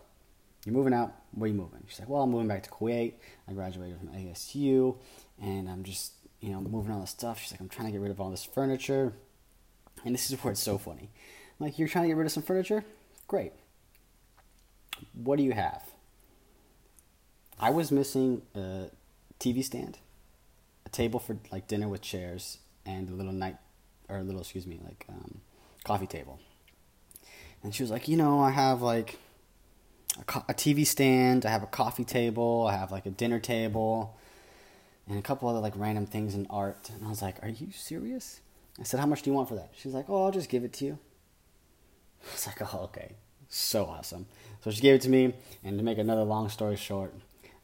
you're 0.66 0.74
moving 0.74 0.94
out. 0.94 1.14
Where 1.32 1.46
are 1.46 1.52
you 1.52 1.60
moving? 1.60 1.84
She's 1.88 2.00
like, 2.00 2.10
well, 2.10 2.22
I'm 2.22 2.32
moving 2.32 2.48
back 2.48 2.64
to 2.64 2.70
Kuwait. 2.70 3.14
I 3.48 3.54
graduated 3.54 3.98
from 3.98 4.10
ASU, 4.10 4.96
and 5.42 5.70
I'm 5.70 5.84
just, 5.84 6.14
you 6.42 6.52
know, 6.52 6.62
moving 6.62 6.92
all 6.92 7.02
this 7.02 7.12
stuff. 7.12 7.40
She's 7.40 7.52
like, 7.52 7.62
I'm 7.62 7.70
trying 7.70 7.88
to 7.88 7.92
get 7.92 8.02
rid 8.02 8.12
of 8.12 8.20
all 8.20 8.30
this 8.30 8.44
furniture. 8.44 9.14
And 10.04 10.14
this 10.14 10.30
is 10.30 10.44
where 10.44 10.52
it's 10.52 10.62
so 10.62 10.78
funny. 10.78 11.10
I'm 11.60 11.66
like, 11.66 11.80
you're 11.80 11.88
trying 11.88 12.04
to 12.04 12.08
get 12.10 12.18
rid 12.18 12.26
of 12.26 12.32
some 12.32 12.44
furniture? 12.44 12.84
Great. 13.28 13.54
What 15.14 15.38
do 15.38 15.44
you 15.44 15.54
have? 15.54 15.84
I 17.60 17.70
was 17.70 17.92
missing 17.92 18.42
a 18.56 18.88
TV 19.40 19.64
stand, 19.64 19.98
a 20.86 20.90
table 20.90 21.20
for 21.20 21.38
like 21.52 21.68
dinner 21.68 21.88
with 21.88 22.02
chairs, 22.02 22.60
and 22.86 23.10
a 23.10 23.14
little 23.14 23.32
night, 23.32 23.58
or 24.10 24.18
a 24.18 24.24
little, 24.24 24.42
excuse 24.42 24.68
me, 24.68 24.80
like 24.84 25.06
um, 25.10 25.42
coffee 25.84 26.08
table. 26.08 26.40
And 27.64 27.74
she 27.74 27.82
was 27.84 27.90
like, 27.92 28.08
you 28.08 28.18
know, 28.18 28.40
I 28.42 28.52
have 28.52 28.82
like 28.82 29.18
a, 30.20 30.24
co- 30.26 30.46
a 30.48 30.54
TV 30.54 30.86
stand, 30.86 31.46
I 31.46 31.50
have 31.50 31.64
a 31.64 31.68
coffee 31.68 32.04
table, 32.04 32.68
I 32.70 32.76
have 32.76 32.92
like 32.92 33.06
a 33.06 33.10
dinner 33.12 33.40
table, 33.40 34.18
and 35.08 35.18
a 35.18 35.22
couple 35.22 35.48
other 35.50 35.60
like 35.60 35.74
random 35.76 36.06
things 36.06 36.36
in 36.36 36.46
art. 36.50 36.90
And 36.94 37.06
I 37.06 37.10
was 37.10 37.22
like, 37.22 37.42
Are 37.44 37.50
you 37.50 37.72
serious? 37.72 38.42
I 38.80 38.84
said, 38.84 39.00
How 39.00 39.06
much 39.06 39.22
do 39.22 39.30
you 39.30 39.36
want 39.36 39.50
for 39.50 39.56
that? 39.56 39.70
She's 39.76 39.94
like, 39.94 40.10
Oh, 40.10 40.26
I'll 40.26 40.32
just 40.32 40.50
give 40.50 40.64
it 40.64 40.74
to 40.74 40.86
you. 40.86 41.00
I 42.28 42.32
was 42.34 42.48
like, 42.48 42.74
Oh, 42.74 42.84
okay. 42.84 43.14
So 43.48 43.86
awesome. 43.86 44.26
So 44.64 44.72
she 44.72 44.82
gave 44.82 44.96
it 44.96 45.02
to 45.02 45.10
me, 45.10 45.34
and 45.64 45.78
to 45.78 45.84
make 45.84 45.98
another 45.98 46.24
long 46.24 46.50
story 46.50 46.76
short, 46.76 47.14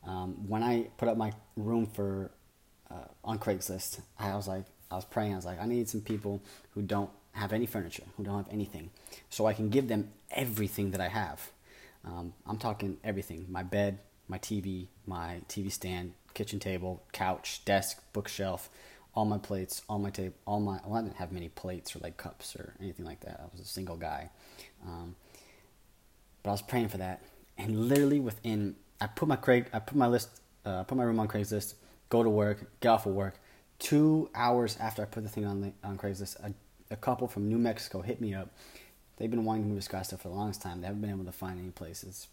um, 0.05 0.48
when 0.48 0.63
I 0.63 0.88
put 0.98 1.08
up 1.08 1.17
my 1.17 1.34
room 1.55 1.86
for 1.86 2.31
uh, 2.89 3.05
on 3.24 3.39
Craigslist, 3.39 4.01
I 4.20 4.36
was 4.36 4.48
like, 4.48 4.65
I 4.89 4.96
was 4.96 5.05
praying. 5.05 5.34
I 5.34 5.36
was 5.38 5.46
like, 5.46 5.62
I 5.62 5.65
need 5.65 5.88
some 5.89 6.01
people 6.01 6.41
who 6.72 6.81
don't 6.81 7.10
have 7.34 7.53
any 7.53 7.65
furniture, 7.65 8.03
who 8.17 8.24
don't 8.24 8.38
have 8.38 8.51
anything, 8.51 8.89
so 9.29 9.46
I 9.46 9.53
can 9.53 9.70
give 9.70 9.88
them 9.88 10.12
everything 10.31 10.91
that 10.91 11.01
I 11.01 11.08
have. 11.08 11.51
Um, 12.03 12.34
I'm 12.46 12.58
talking 12.58 12.98
everything 13.03 13.46
my 13.50 13.63
bed, 13.63 14.00
my 14.27 14.38
TV, 14.39 14.88
my 15.05 15.41
TV 15.48 15.72
stand, 15.72 16.13
kitchen 16.34 16.60
table, 16.60 17.03
couch, 17.12 17.63
desk, 17.63 18.01
bookshelf, 18.12 18.70
all 19.13 19.25
my 19.25 19.38
plates, 19.38 19.81
all 19.89 20.00
my 20.00 20.10
tape, 20.10 20.34
all 20.46 20.60
my. 20.60 20.79
Well, 20.86 21.00
I 21.00 21.01
didn't 21.01 21.17
have 21.17 21.31
many 21.31 21.50
plates 21.50 21.96
or 21.96 22.00
like 22.00 22.17
cups 22.17 22.55
or 22.55 22.74
anything 22.79 23.05
like 23.05 23.22
that. 23.22 23.39
I 23.41 23.46
was 23.51 23.62
a 23.62 23.70
single 23.70 23.98
guy. 23.98 24.29
Um, 24.86 25.15
but 26.43 26.50
I 26.50 26.53
was 26.53 26.62
praying 26.62 26.89
for 26.89 26.98
that, 26.98 27.22
and 27.58 27.88
literally 27.88 28.20
within, 28.20 28.75
I 29.01 29.08
put 29.08 29.27
my 29.27 29.36
Craig, 29.36 29.67
I 29.74 29.79
put 29.79 29.98
my 29.98 30.08
list, 30.08 30.29
uh, 30.65 30.79
I 30.79 30.84
put 30.84 30.98
my 30.98 31.03
room 31.03 31.20
on 31.20 31.27
Craigslist, 31.27 31.74
go 32.10 32.24
to 32.24 32.29
work, 32.29 32.79
get 32.79 32.89
off 32.89 33.05
of 33.05 33.13
work. 33.13 33.36
Two 33.79 34.29
hours 34.36 34.77
after 34.79 35.01
I 35.01 35.05
put 35.05 35.24
the 35.24 35.29
thing 35.29 35.46
on 35.46 35.62
the, 35.62 35.74
on 35.84 35.98
Craigslist, 35.98 36.39
a, 36.41 36.53
a 36.93 36.96
couple 36.96 37.27
from 37.27 37.50
New 37.50 37.58
Mexico 37.58 38.01
hit 38.01 38.22
me 38.22 38.34
up 38.34 38.50
they've 39.22 39.29
been 39.29 39.46
wanting 39.46 39.63
to 39.63 39.70
move 39.70 39.84
to 39.84 39.88
Scottsdale 39.88 40.20
for 40.20 40.29
the 40.29 40.34
longest 40.34 40.63
time. 40.63 40.81
They 40.81 40.88
haven't 40.88 41.01
been 41.01 41.12
able 41.12 41.25
to 41.25 41.31
find 41.31 41.60
any 41.60 41.70
places. 41.70 42.27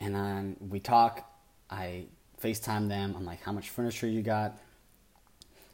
And 0.00 0.14
then 0.14 0.56
we 0.58 0.80
talk. 0.80 1.30
I 1.68 2.06
FaceTime 2.42 2.88
them. 2.88 3.14
I'm 3.14 3.26
like, 3.26 3.42
how 3.42 3.52
much 3.52 3.68
furniture 3.68 4.06
you 4.06 4.22
got? 4.22 4.58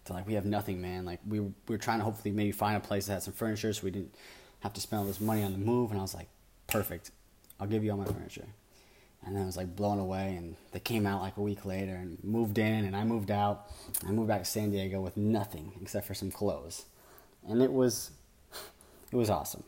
They're 0.04 0.16
like, 0.16 0.26
we 0.26 0.34
have 0.34 0.44
nothing, 0.44 0.80
man. 0.82 1.04
Like 1.04 1.20
we 1.26 1.38
we 1.38 1.52
were 1.68 1.78
trying 1.78 1.98
to 1.98 2.04
hopefully 2.04 2.34
maybe 2.34 2.50
find 2.50 2.76
a 2.76 2.80
place 2.80 3.06
that 3.06 3.14
had 3.14 3.22
some 3.22 3.34
furniture 3.34 3.72
so 3.72 3.84
we 3.84 3.92
didn't 3.92 4.14
have 4.60 4.72
to 4.72 4.80
spend 4.80 5.00
all 5.00 5.06
this 5.06 5.20
money 5.20 5.44
on 5.44 5.52
the 5.52 5.58
move. 5.58 5.92
And 5.92 6.00
I 6.00 6.02
was 6.02 6.14
like, 6.14 6.28
perfect. 6.66 7.12
I'll 7.60 7.68
give 7.68 7.84
you 7.84 7.92
all 7.92 7.96
my 7.96 8.04
furniture. 8.06 8.46
And 9.24 9.34
then 9.34 9.42
I 9.42 9.46
was 9.46 9.56
like 9.56 9.74
blown 9.74 9.98
away. 9.98 10.36
And 10.36 10.56
they 10.72 10.80
came 10.80 11.06
out 11.06 11.22
like 11.22 11.36
a 11.36 11.42
week 11.42 11.64
later 11.64 11.94
and 11.94 12.22
moved 12.22 12.58
in. 12.58 12.84
And 12.84 12.94
I 12.94 13.04
moved 13.04 13.30
out. 13.30 13.70
I 14.06 14.10
moved 14.12 14.28
back 14.28 14.44
to 14.44 14.50
San 14.50 14.70
Diego 14.70 15.00
with 15.00 15.16
nothing 15.16 15.72
except 15.80 16.06
for 16.06 16.14
some 16.14 16.30
clothes. 16.30 16.84
And 17.48 17.62
it 17.62 17.72
was, 17.72 18.10
it 19.12 19.16
was 19.16 19.30
awesome. 19.30 19.64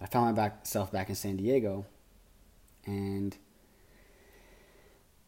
I 0.00 0.06
found 0.06 0.36
myself 0.36 0.92
back 0.92 1.08
in 1.08 1.14
San 1.14 1.36
Diego, 1.36 1.86
and 2.84 3.36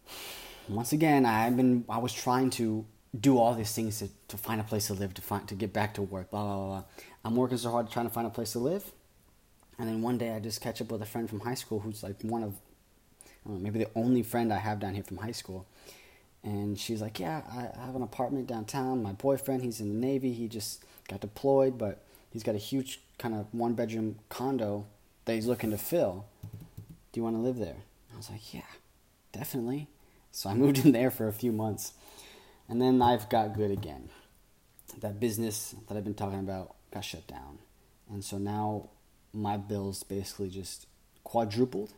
once 0.68 0.92
again, 0.92 1.24
I've 1.24 1.56
been 1.56 1.84
I 1.88 1.98
was 1.98 2.12
trying 2.12 2.50
to 2.50 2.84
do 3.18 3.38
all 3.38 3.54
these 3.54 3.72
things 3.72 4.00
to, 4.00 4.08
to 4.28 4.36
find 4.36 4.60
a 4.60 4.64
place 4.64 4.88
to 4.88 4.94
live, 4.94 5.14
to 5.14 5.22
find 5.22 5.46
to 5.48 5.54
get 5.54 5.72
back 5.72 5.94
to 5.94 6.02
work, 6.02 6.30
blah 6.30 6.44
blah 6.44 6.66
blah. 6.66 6.84
I'm 7.24 7.36
working 7.36 7.58
so 7.58 7.70
hard 7.70 7.90
trying 7.90 8.06
to 8.06 8.12
find 8.12 8.26
a 8.26 8.30
place 8.30 8.52
to 8.52 8.58
live, 8.58 8.90
and 9.78 9.88
then 9.88 10.02
one 10.02 10.18
day 10.18 10.34
I 10.34 10.40
just 10.40 10.60
catch 10.60 10.82
up 10.82 10.90
with 10.90 11.00
a 11.02 11.06
friend 11.06 11.28
from 11.28 11.40
high 11.40 11.54
school 11.54 11.80
who's 11.80 12.02
like 12.02 12.20
one 12.22 12.42
of, 12.42 12.54
maybe 13.48 13.78
the 13.78 13.90
only 13.94 14.22
friend 14.22 14.52
I 14.52 14.58
have 14.58 14.80
down 14.80 14.94
here 14.94 15.04
from 15.04 15.18
high 15.18 15.32
school, 15.32 15.66
and 16.42 16.78
she's 16.78 17.02
like, 17.02 17.18
yeah, 17.18 17.42
I 17.50 17.84
have 17.84 17.96
an 17.96 18.02
apartment 18.02 18.46
downtown. 18.46 19.02
My 19.02 19.12
boyfriend, 19.12 19.62
he's 19.62 19.80
in 19.80 19.88
the 19.88 20.06
Navy. 20.06 20.32
He 20.32 20.46
just 20.46 20.84
got 21.08 21.20
deployed, 21.20 21.76
but 21.76 22.04
he's 22.30 22.44
got 22.44 22.54
a 22.54 22.58
huge 22.58 23.00
kind 23.18 23.34
of 23.34 23.46
one 23.52 23.74
bedroom 23.74 24.20
condo 24.28 24.86
that 25.24 25.34
he's 25.34 25.46
looking 25.46 25.70
to 25.72 25.78
fill. 25.78 26.24
Do 27.12 27.20
you 27.20 27.24
want 27.24 27.34
to 27.36 27.40
live 27.40 27.58
there? 27.58 27.76
I 28.12 28.16
was 28.16 28.30
like, 28.30 28.54
yeah, 28.54 28.60
definitely. 29.32 29.88
So 30.30 30.48
I 30.48 30.54
moved 30.62 30.84
in 30.84 30.92
there 30.92 31.10
for 31.10 31.26
a 31.26 31.32
few 31.32 31.50
months. 31.50 31.94
And 32.68 32.80
then 32.80 33.02
I've 33.02 33.28
got 33.28 33.54
good 33.54 33.70
again. 33.70 34.08
That 35.00 35.18
business 35.18 35.74
that 35.88 35.96
I've 35.96 36.04
been 36.04 36.14
talking 36.14 36.38
about 36.38 36.76
got 36.92 37.04
shut 37.04 37.26
down. 37.26 37.58
And 38.08 38.24
so 38.24 38.38
now 38.38 38.90
my 39.32 39.56
bills 39.56 40.04
basically 40.04 40.48
just 40.48 40.86
quadrupled. 41.24 41.94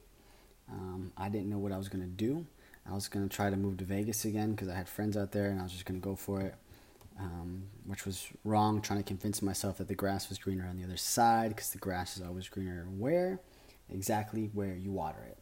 Um, 0.71 1.13
I 1.17 1.29
didn't 1.29 1.49
know 1.49 1.59
what 1.59 1.73
I 1.73 1.79
was 1.79 1.89
going 1.89 2.03
to 2.03 2.11
do. 2.11 2.47
I 2.89 2.95
was 2.95 3.09
going 3.09 3.29
to 3.29 3.35
try 3.35 3.51
to 3.51 3.57
move 3.57 3.79
to 3.79 3.85
Vegas 3.85 4.25
again 4.25 4.53
because 4.53 4.69
I 4.69 4.75
had 4.75 4.89
friends 4.89 5.17
out 5.17 5.33
there 5.33 5.51
and 5.51 5.61
I 5.61 5.63
was 5.63 5.73
just 5.73 5.85
going 5.85 6.01
to 6.01 6.05
go 6.05 6.15
for 6.15 6.41
it 6.41 6.55
um, 7.19 7.65
which 7.87 8.07
was 8.07 8.29
wrong, 8.45 8.81
trying 8.81 9.01
to 9.01 9.05
convince 9.05 9.43
myself 9.43 9.79
that 9.79 9.89
the 9.89 9.95
grass 9.95 10.29
was 10.29 10.39
greener 10.39 10.67
on 10.67 10.77
the 10.77 10.85
other 10.85 10.97
side 10.97 11.51
because 11.51 11.71
the 11.71 11.79
grass 11.79 12.17
is 12.17 12.23
always 12.23 12.49
greener 12.49 12.87
where? 12.97 13.41
Exactly 13.91 14.51
where 14.53 14.77
you 14.77 14.93
water 14.93 15.19
it. 15.27 15.39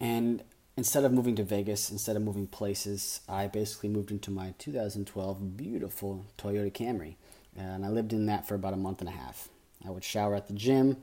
And 0.00 0.42
instead 0.76 1.04
of 1.04 1.12
moving 1.12 1.36
to 1.36 1.44
Vegas, 1.44 1.90
instead 1.90 2.16
of 2.16 2.22
moving 2.22 2.48
places, 2.48 3.20
I 3.28 3.46
basically 3.46 3.88
moved 3.88 4.10
into 4.10 4.30
my 4.30 4.54
2012 4.58 5.56
beautiful 5.56 6.24
Toyota 6.38 6.72
Camry. 6.72 7.16
And 7.56 7.84
I 7.84 7.88
lived 7.88 8.12
in 8.12 8.26
that 8.26 8.48
for 8.48 8.54
about 8.54 8.72
a 8.72 8.78
month 8.78 9.00
and 9.00 9.08
a 9.08 9.12
half. 9.12 9.48
I 9.86 9.90
would 9.90 10.04
shower 10.04 10.34
at 10.34 10.48
the 10.48 10.54
gym. 10.54 10.96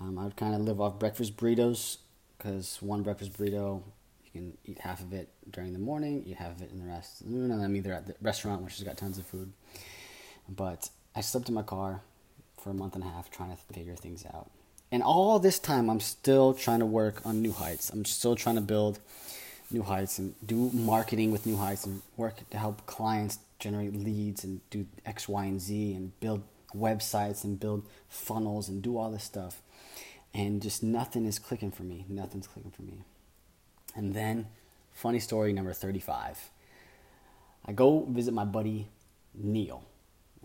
Um, 0.00 0.18
I 0.18 0.24
would 0.24 0.36
kind 0.36 0.54
of 0.54 0.62
live 0.62 0.80
off 0.80 0.98
breakfast 0.98 1.36
burritos 1.36 1.98
because 2.44 2.82
one 2.82 3.02
breakfast 3.02 3.32
burrito 3.38 3.82
you 4.24 4.30
can 4.32 4.58
eat 4.64 4.78
half 4.78 5.00
of 5.00 5.12
it 5.12 5.28
during 5.50 5.72
the 5.72 5.78
morning, 5.78 6.24
eat 6.26 6.36
half 6.36 6.56
of 6.56 6.62
it 6.62 6.70
in 6.70 6.78
the 6.78 6.86
rest. 6.86 7.22
And 7.22 7.52
I'm 7.52 7.76
either 7.76 7.92
at 7.92 8.06
the 8.06 8.14
restaurant, 8.20 8.62
which 8.62 8.76
has 8.76 8.82
got 8.82 8.96
tons 8.96 9.16
of 9.18 9.26
food. 9.26 9.52
But 10.48 10.90
I 11.14 11.20
slept 11.20 11.48
in 11.48 11.54
my 11.54 11.62
car 11.62 12.02
for 12.58 12.70
a 12.70 12.74
month 12.74 12.94
and 12.94 13.04
a 13.04 13.06
half 13.06 13.30
trying 13.30 13.50
to 13.50 13.56
figure 13.72 13.94
things 13.94 14.24
out. 14.26 14.50
And 14.90 15.02
all 15.02 15.38
this 15.38 15.58
time, 15.58 15.88
I'm 15.88 16.00
still 16.00 16.52
trying 16.52 16.80
to 16.80 16.86
work 16.86 17.24
on 17.24 17.40
New 17.40 17.52
Heights. 17.52 17.90
I'm 17.90 18.04
still 18.04 18.36
trying 18.36 18.56
to 18.56 18.60
build 18.60 18.98
New 19.70 19.82
Heights 19.82 20.18
and 20.18 20.34
do 20.44 20.70
marketing 20.72 21.30
with 21.30 21.46
New 21.46 21.56
Heights 21.56 21.86
and 21.86 22.02
work 22.16 22.48
to 22.50 22.58
help 22.58 22.84
clients 22.86 23.38
generate 23.58 23.94
leads 23.94 24.44
and 24.44 24.60
do 24.70 24.86
X, 25.06 25.28
Y, 25.28 25.44
and 25.44 25.60
Z 25.60 25.94
and 25.94 26.18
build 26.20 26.42
websites 26.76 27.44
and 27.44 27.58
build 27.58 27.86
funnels 28.08 28.68
and 28.68 28.82
do 28.82 28.98
all 28.98 29.10
this 29.10 29.24
stuff. 29.24 29.62
And 30.34 30.60
just 30.60 30.82
nothing 30.82 31.24
is 31.24 31.38
clicking 31.38 31.70
for 31.70 31.84
me. 31.84 32.04
Nothing's 32.08 32.48
clicking 32.48 32.72
for 32.72 32.82
me. 32.82 33.04
And 33.94 34.12
then, 34.12 34.48
funny 34.92 35.20
story 35.20 35.52
number 35.52 35.72
35. 35.72 36.50
I 37.64 37.72
go 37.72 38.04
visit 38.10 38.34
my 38.34 38.44
buddy 38.44 38.88
Neil. 39.34 39.84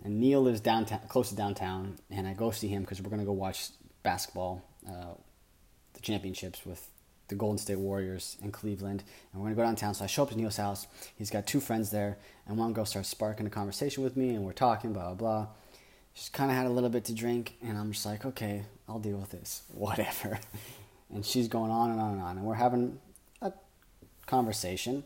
And 0.04 0.20
Neil 0.20 0.40
lives 0.40 0.60
downtown, 0.60 1.00
close 1.08 1.28
to 1.30 1.34
downtown, 1.34 1.98
and 2.10 2.26
I 2.26 2.32
go 2.32 2.50
see 2.52 2.68
him 2.68 2.82
because 2.82 3.02
we're 3.02 3.10
going 3.10 3.20
to 3.20 3.26
go 3.26 3.32
watch 3.32 3.68
basketball, 4.02 4.62
uh, 4.88 5.14
the 5.92 6.00
championships 6.00 6.64
with 6.64 6.88
the 7.28 7.34
Golden 7.34 7.58
State 7.58 7.78
Warriors 7.78 8.38
in 8.42 8.50
Cleveland. 8.50 9.04
And 9.32 9.40
we're 9.40 9.48
going 9.48 9.56
to 9.56 9.62
go 9.62 9.66
downtown. 9.66 9.94
So 9.94 10.04
I 10.04 10.06
show 10.06 10.22
up 10.22 10.30
to 10.30 10.36
Neil's 10.36 10.56
house. 10.56 10.86
He's 11.16 11.30
got 11.30 11.46
two 11.46 11.60
friends 11.60 11.90
there, 11.90 12.16
and 12.46 12.56
one 12.56 12.72
girl 12.72 12.86
starts 12.86 13.08
sparking 13.08 13.46
a 13.46 13.50
conversation 13.50 14.02
with 14.02 14.16
me, 14.16 14.30
and 14.30 14.44
we're 14.44 14.52
talking, 14.52 14.92
blah, 14.92 15.12
blah, 15.12 15.14
blah. 15.14 15.46
Just 16.14 16.32
kind 16.32 16.50
of 16.50 16.56
had 16.56 16.66
a 16.66 16.70
little 16.70 16.90
bit 16.90 17.04
to 17.04 17.14
drink, 17.14 17.56
and 17.62 17.78
I'm 17.78 17.92
just 17.92 18.04
like, 18.04 18.24
okay, 18.26 18.64
I'll 18.88 18.98
deal 18.98 19.16
with 19.16 19.30
this, 19.30 19.62
whatever. 19.72 20.38
and 21.12 21.24
she's 21.24 21.48
going 21.48 21.70
on 21.70 21.90
and 21.90 22.00
on 22.00 22.12
and 22.12 22.22
on, 22.22 22.36
and 22.38 22.46
we're 22.46 22.54
having 22.54 22.98
a 23.40 23.52
conversation. 24.26 25.04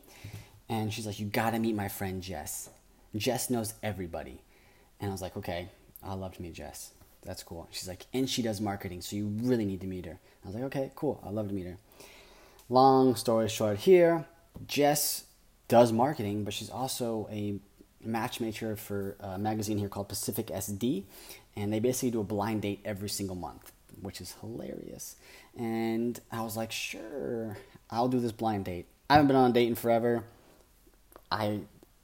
And 0.69 0.93
she's 0.93 1.07
like, 1.07 1.21
You 1.21 1.27
gotta 1.27 1.59
meet 1.59 1.75
my 1.77 1.89
friend 1.89 2.23
Jess. 2.23 2.71
Jess 3.15 3.51
knows 3.51 3.75
everybody. 3.83 4.41
And 4.99 5.11
I 5.11 5.13
was 5.13 5.21
like, 5.23 5.37
Okay, 5.37 5.69
I'd 6.03 6.15
love 6.19 6.35
to 6.37 6.43
meet 6.43 6.55
Jess. 6.55 6.93
That's 7.23 7.43
cool. 7.43 7.69
She's 7.71 7.87
like, 7.87 8.07
And 8.15 8.29
she 8.29 8.41
does 8.43 8.61
marketing, 8.63 9.03
so 9.03 9.15
you 9.15 9.27
really 9.43 9.67
need 9.67 9.83
to 9.83 9.87
meet 9.87 10.07
her. 10.07 10.19
I 10.43 10.47
was 10.47 10.55
like, 10.55 10.65
Okay, 10.65 10.91
cool. 10.95 11.23
I'd 11.25 11.35
love 11.35 11.49
to 11.49 11.55
meet 11.55 11.67
her. 11.67 11.77
long 12.71 13.15
story 13.15 13.49
short, 13.49 13.77
here, 13.79 14.25
Jess 14.67 15.25
does 15.69 15.93
marketing, 15.93 16.45
but 16.45 16.55
she's 16.55 16.71
also 16.71 17.29
a 17.31 17.57
matchmaker 18.07 18.77
for 18.77 19.17
a 19.21 19.39
magazine 19.39 19.79
here 19.79 19.89
called 19.89 20.09
Pacific 20.09 20.49
SD, 20.49 21.05
and 21.57 21.73
they 21.73 21.81
basically 21.81 22.11
do 22.11 22.21
a 22.21 22.25
blind 22.25 22.63
date 22.63 22.81
every 22.85 23.09
single 23.09 23.37
month, 23.37 23.73
which 24.01 24.21
is 24.21 24.35
hilarious. 24.41 25.17
And 25.57 26.19
I 26.33 26.43
was 26.43 26.57
like, 26.57 26.73
sure, 26.73 27.57
I'll 27.91 28.09
do 28.09 28.21
this 28.21 28.33
blind 28.33 28.65
date. 28.65 28.87
I 29.09 29.15
haven't 29.15 29.29
been 29.29 29.37
on 29.37 29.51
a 29.51 29.53
date 29.55 29.69
in 29.69 29.75
forever. 29.75 30.25
I 31.31 31.61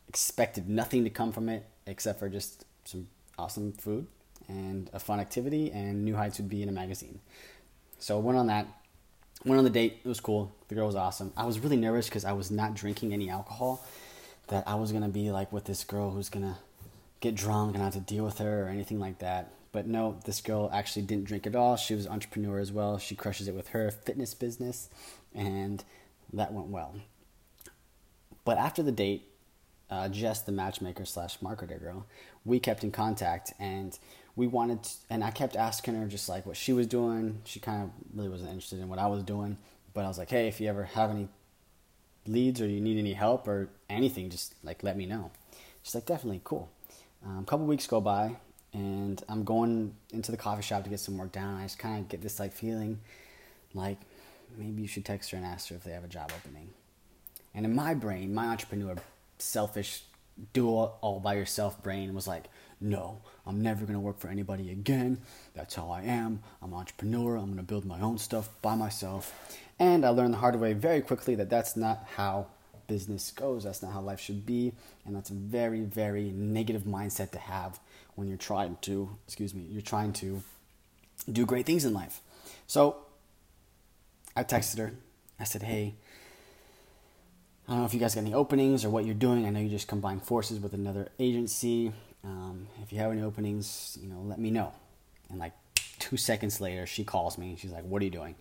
expected 0.09 0.69
nothing 0.69 1.05
to 1.05 1.11
come 1.11 1.33
from 1.33 1.49
it 1.49 1.65
except 1.87 2.19
for 2.19 2.29
just 2.29 2.65
some 2.85 3.09
awesome 3.39 3.73
food 3.73 4.07
and 4.49 4.91
a 4.93 4.99
fun 4.99 5.21
activity, 5.21 5.71
and 5.71 6.05
New 6.05 6.17
Heights 6.17 6.39
would 6.39 6.49
be 6.49 6.63
in 6.63 6.69
a 6.69 6.73
magazine. 6.73 7.21
So 7.99 8.17
I 8.17 8.21
went 8.21 8.39
on 8.39 8.49
that. 8.49 8.67
Went 9.45 9.59
on 9.59 9.65
the 9.65 9.71
date. 9.71 10.01
It 10.05 10.09
was 10.09 10.21
cool. 10.21 10.53
The 10.69 10.75
girl 10.75 10.87
was 10.87 10.97
awesome. 10.97 11.33
I 11.37 11.47
was 11.47 11.61
really 11.61 11.77
nervous 11.77 12.07
because 12.07 12.25
I 12.25 12.33
was 12.33 12.51
not 12.51 12.75
drinking 12.75 13.13
any 13.13 13.31
alcohol. 13.31 13.85
That 14.51 14.69
I 14.69 14.77
was 14.77 14.93
gonna 14.93 15.09
be 15.09 15.33
like 15.33 15.53
with 15.53 15.65
this 15.65 15.83
girl 15.83 16.11
who's 16.11 16.29
gonna 16.29 16.59
get 17.21 17.35
drunk 17.35 17.75
and 17.75 17.83
I 17.83 17.87
have 17.87 17.95
to 17.95 18.01
deal 18.01 18.25
with 18.25 18.39
her 18.39 18.67
or 18.67 18.69
anything 18.69 19.01
like 19.01 19.19
that. 19.19 19.53
But 19.73 19.87
no, 19.87 20.19
this 20.25 20.41
girl 20.41 20.69
actually 20.73 21.03
didn't 21.03 21.25
drink 21.25 21.47
at 21.47 21.55
all. 21.55 21.77
She 21.77 21.95
was 21.95 22.07
an 22.07 22.13
entrepreneur 22.13 22.59
as 22.59 22.73
well. 22.73 22.99
She 22.99 23.15
crushes 23.15 23.47
it 23.47 23.55
with 23.55 23.69
her 23.69 23.91
fitness 23.91 24.35
business, 24.35 24.89
and 25.35 25.85
that 26.33 26.53
went 26.53 26.69
well. 26.69 26.95
But 28.45 28.59
after 28.59 28.83
the 28.83 28.93
date, 28.93 29.29
uh, 29.89 30.09
Jess, 30.09 30.43
the 30.43 30.53
matchmaker 30.53 31.05
slash 31.05 31.39
marketer 31.39 31.81
girl, 31.81 32.07
we 32.45 32.59
kept 32.59 32.83
in 32.83 32.91
contact, 32.91 33.53
and 33.61 33.97
we 34.35 34.49
wanted, 34.49 34.83
to, 34.83 34.91
and 35.09 35.23
I 35.23 35.31
kept 35.31 35.55
asking 35.55 35.95
her 35.95 36.07
just 36.07 36.29
like 36.29 36.47
what 36.47 36.57
she 36.57 36.73
was 36.73 36.89
doing. 36.89 37.41
She 37.45 37.61
kind 37.61 37.85
of 37.85 37.91
really 38.13 38.29
wasn't 38.29 38.51
interested 38.51 38.81
in 38.81 38.89
what 38.89 38.99
I 38.99 39.07
was 39.07 39.23
doing, 39.23 39.57
but 39.95 40.05
I 40.05 40.09
was 40.09 40.19
like, 40.19 40.31
hey, 40.31 40.49
if 40.49 40.61
you 40.61 40.69
ever 40.69 40.85
have 40.85 41.11
any 41.11 41.29
leads 42.27 42.61
or 42.61 42.67
you 42.67 42.81
need 42.81 42.99
any 42.99 43.13
help 43.13 43.47
or 43.47 43.69
anything, 43.91 44.31
just 44.31 44.55
like 44.63 44.83
let 44.83 44.97
me 44.97 45.07
know. 45.07 45.31
She's 45.83 45.95
like, 45.95 46.07
definitely, 46.07 46.41
cool. 46.45 46.71
Um, 47.25 47.41
a 47.41 47.45
couple 47.45 47.67
weeks 47.67 47.87
go 47.87 48.01
by, 48.01 48.37
and 48.73 49.23
I'm 49.29 49.45
going 49.45 49.95
into 50.13 50.31
the 50.31 50.37
coffee 50.37 50.63
shop 50.63 50.85
to 50.85 50.91
get 50.91 51.01
some 51.01 51.19
work 51.19 51.33
done. 51.33 51.57
I 51.57 51.65
just 51.65 51.79
kind 51.79 52.01
of 52.01 52.09
get 52.09 52.23
this 52.23 52.39
like 52.39 52.53
feeling, 52.53 53.01
like 53.75 53.99
maybe 54.57 54.83
you 54.83 54.89
should 54.89 55.05
text 55.05 55.31
her 55.31 55.37
and 55.37 55.47
ask 55.47 55.69
her 55.69 55.77
if 55.77 55.85
they 55.85 55.93
have 55.93 56.05
a 56.05 56.09
job 56.09 56.33
opening. 56.37 56.71
And 57.55 57.67
in 57.67 57.75
my 57.75 57.95
brain, 57.95 58.33
my 58.33 58.47
entrepreneur, 58.47 58.97
selfish, 59.39 60.05
do 60.53 60.69
all, 60.69 60.99
all 61.01 61.21
by 61.21 61.35
yourself 61.35 61.83
brain 61.83 62.15
was 62.15 62.27
like, 62.27 62.45
no, 62.81 63.21
I'm 63.47 63.61
never 63.61 63.85
gonna 63.85 64.01
work 64.01 64.19
for 64.19 64.29
anybody 64.29 64.71
again. 64.71 65.19
That's 65.55 65.75
how 65.75 65.91
I 65.91 66.03
am. 66.03 66.41
I'm 66.63 66.73
an 66.73 66.79
entrepreneur. 66.79 67.37
I'm 67.37 67.51
gonna 67.51 67.63
build 67.63 67.85
my 67.85 68.01
own 68.01 68.19
stuff 68.19 68.49
by 68.63 68.75
myself. 68.75 69.59
And 69.79 70.05
I 70.05 70.11
learned 70.11 70.35
the 70.35 70.39
hard 70.39 70.59
way 70.59 70.73
very 70.73 71.01
quickly 71.01 71.35
that 71.35 71.51
that's 71.51 71.77
not 71.77 72.07
how 72.17 72.47
business 72.91 73.31
goes. 73.31 73.63
That's 73.63 73.83
not 73.83 73.93
how 73.93 74.01
life 74.01 74.19
should 74.19 74.45
be. 74.45 74.73
And 75.07 75.15
that's 75.15 75.31
a 75.31 75.35
very, 75.35 75.83
very 75.83 76.33
negative 76.33 76.83
mindset 76.83 77.31
to 77.31 77.39
have 77.39 77.79
when 78.17 78.27
you're 78.27 78.37
trying 78.37 78.79
to, 78.83 79.09
excuse 79.29 79.55
me, 79.55 79.65
you're 79.71 79.81
trying 79.81 80.13
to 80.15 80.43
do 81.31 81.47
great 81.47 81.67
things 81.67 81.85
in 81.85 81.95
life. 81.95 82.21
So 82.67 82.97
I 84.35 84.43
texted 84.43 84.79
her. 84.79 84.93
I 85.39 85.45
said, 85.45 85.63
hey, 85.63 85.95
I 87.69 87.73
don't 87.73 87.81
know 87.81 87.87
if 87.87 87.95
you 87.95 88.01
guys 88.01 88.17
got 88.17 88.23
any 88.23 88.35
openings 88.35 88.85
or 88.85 88.91
what 88.91 89.05
you're 89.05 89.15
doing. 89.15 89.47
I 89.47 89.51
know 89.51 89.61
you 89.61 89.69
just 89.69 89.87
combined 89.87 90.25
forces 90.25 90.59
with 90.59 90.75
another 90.75 91.11
agency. 91.21 91.93
Um, 92.25 92.67
if 92.83 92.93
you 92.93 92.99
have 92.99 93.13
any 93.13 93.23
openings, 93.23 93.97
you 94.03 94.09
know, 94.09 94.21
let 94.27 94.41
me 94.41 94.51
know. 94.51 94.73
And 95.31 95.39
like 95.39 95.53
two 96.01 96.17
seconds 96.17 96.61
later, 96.61 96.87
she 96.87 97.05
calls 97.05 97.39
me. 97.39 97.51
And 97.51 97.59
she's 97.59 97.71
like, 97.71 97.85
"What 97.85 98.03
are 98.03 98.05
you 98.05 98.11
doing?" 98.11 98.35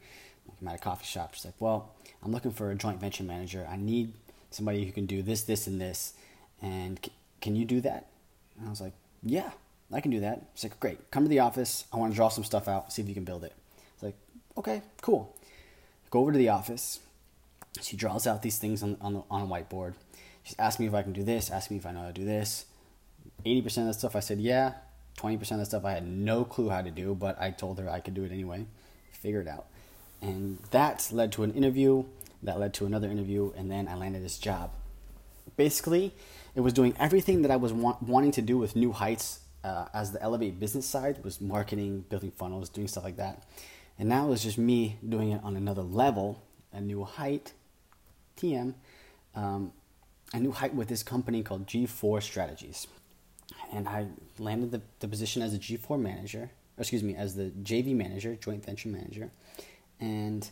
I'm 0.59 0.67
at 0.67 0.75
a 0.75 0.79
coffee 0.79 1.05
shop. 1.05 1.35
She's 1.35 1.45
like, 1.45 1.59
"Well, 1.59 1.93
I'm 2.23 2.31
looking 2.31 2.51
for 2.51 2.71
a 2.71 2.75
joint 2.75 2.99
venture 2.99 3.23
manager. 3.23 3.67
I 3.69 3.77
need 3.77 4.13
somebody 4.51 4.85
who 4.85 4.91
can 4.91 5.05
do 5.05 5.21
this, 5.21 5.43
this, 5.43 5.67
and 5.67 5.79
this. 5.79 6.13
And 6.61 6.99
c- 7.03 7.11
can 7.41 7.55
you 7.55 7.65
do 7.65 7.81
that?" 7.81 8.07
And 8.57 8.67
I 8.67 8.69
was 8.69 8.81
like, 8.81 8.93
"Yeah, 9.23 9.51
I 9.91 10.01
can 10.01 10.11
do 10.11 10.19
that." 10.19 10.41
She's 10.55 10.65
like, 10.65 10.79
"Great. 10.79 11.11
Come 11.11 11.23
to 11.23 11.29
the 11.29 11.39
office. 11.39 11.85
I 11.93 11.97
want 11.97 12.11
to 12.11 12.15
draw 12.15 12.29
some 12.29 12.43
stuff 12.43 12.67
out. 12.67 12.91
See 12.91 13.01
if 13.01 13.07
you 13.07 13.13
can 13.13 13.23
build 13.25 13.43
it." 13.43 13.53
It's 13.93 14.03
like, 14.03 14.15
"Okay, 14.57 14.81
cool." 15.01 15.35
Go 16.09 16.21
over 16.21 16.31
to 16.31 16.37
the 16.37 16.49
office. 16.49 16.99
She 17.81 17.95
draws 17.95 18.25
out 18.25 18.41
these 18.41 18.57
things 18.57 18.81
on 18.83 18.97
on, 18.99 19.13
the, 19.13 19.23
on 19.29 19.41
a 19.43 19.45
whiteboard. 19.45 19.93
She's 20.43 20.55
asked 20.57 20.79
me 20.79 20.87
if 20.87 20.93
I 20.93 21.03
can 21.03 21.13
do 21.13 21.23
this. 21.23 21.51
Asked 21.51 21.69
me 21.71 21.77
if 21.77 21.85
I 21.85 21.91
know 21.91 22.01
how 22.01 22.07
to 22.07 22.13
do 22.13 22.25
this. 22.25 22.65
Eighty 23.45 23.61
percent 23.61 23.87
of 23.87 23.93
the 23.93 23.99
stuff 23.99 24.15
I 24.15 24.19
said 24.19 24.39
yeah. 24.39 24.73
Twenty 25.15 25.37
percent 25.37 25.61
of 25.61 25.67
the 25.67 25.69
stuff 25.69 25.85
I 25.85 25.91
had 25.91 26.07
no 26.07 26.43
clue 26.43 26.69
how 26.69 26.81
to 26.81 26.91
do, 26.91 27.13
but 27.13 27.39
I 27.39 27.51
told 27.51 27.79
her 27.79 27.89
I 27.89 27.99
could 27.99 28.13
do 28.13 28.23
it 28.23 28.31
anyway. 28.31 28.65
Figure 29.11 29.41
it 29.41 29.47
out, 29.47 29.65
and 30.21 30.59
that 30.71 31.09
led 31.11 31.31
to 31.33 31.43
an 31.43 31.53
interview. 31.53 32.05
That 32.43 32.59
led 32.59 32.73
to 32.75 32.85
another 32.85 33.09
interview, 33.09 33.51
and 33.55 33.69
then 33.69 33.87
I 33.87 33.95
landed 33.95 34.23
this 34.23 34.37
job. 34.37 34.71
Basically, 35.57 36.13
it 36.55 36.61
was 36.61 36.73
doing 36.73 36.95
everything 36.99 37.41
that 37.41 37.51
I 37.51 37.57
was 37.57 37.73
want, 37.73 38.01
wanting 38.01 38.31
to 38.33 38.41
do 38.41 38.57
with 38.57 38.75
New 38.75 38.91
Heights 38.91 39.39
uh, 39.63 39.85
as 39.93 40.11
the 40.11 40.21
Elevate 40.21 40.59
business 40.59 40.85
side 40.85 41.23
was 41.23 41.41
marketing, 41.41 42.05
building 42.09 42.31
funnels, 42.31 42.69
doing 42.69 42.87
stuff 42.87 43.03
like 43.03 43.17
that. 43.17 43.43
And 43.97 44.07
now 44.07 44.27
it 44.27 44.29
was 44.29 44.43
just 44.43 44.57
me 44.57 44.97
doing 45.07 45.31
it 45.31 45.43
on 45.43 45.57
another 45.57 45.81
level, 45.81 46.41
a 46.71 46.79
new 46.79 47.03
height, 47.03 47.53
TM, 48.37 48.73
um, 49.35 49.73
a 50.33 50.39
new 50.39 50.51
height 50.51 50.73
with 50.73 50.87
this 50.87 51.03
company 51.03 51.43
called 51.43 51.67
G4 51.67 52.23
Strategies. 52.23 52.87
And 53.73 53.87
I 53.87 54.07
landed 54.37 54.71
the, 54.71 54.81
the 54.99 55.07
position 55.07 55.41
as 55.41 55.53
a 55.53 55.59
G4 55.59 55.99
manager, 55.99 56.51
excuse 56.77 57.03
me, 57.03 57.15
as 57.15 57.35
the 57.35 57.51
JV 57.63 57.95
manager, 57.95 58.35
joint 58.35 58.65
venture 58.65 58.89
manager. 58.89 59.31
And 59.99 60.49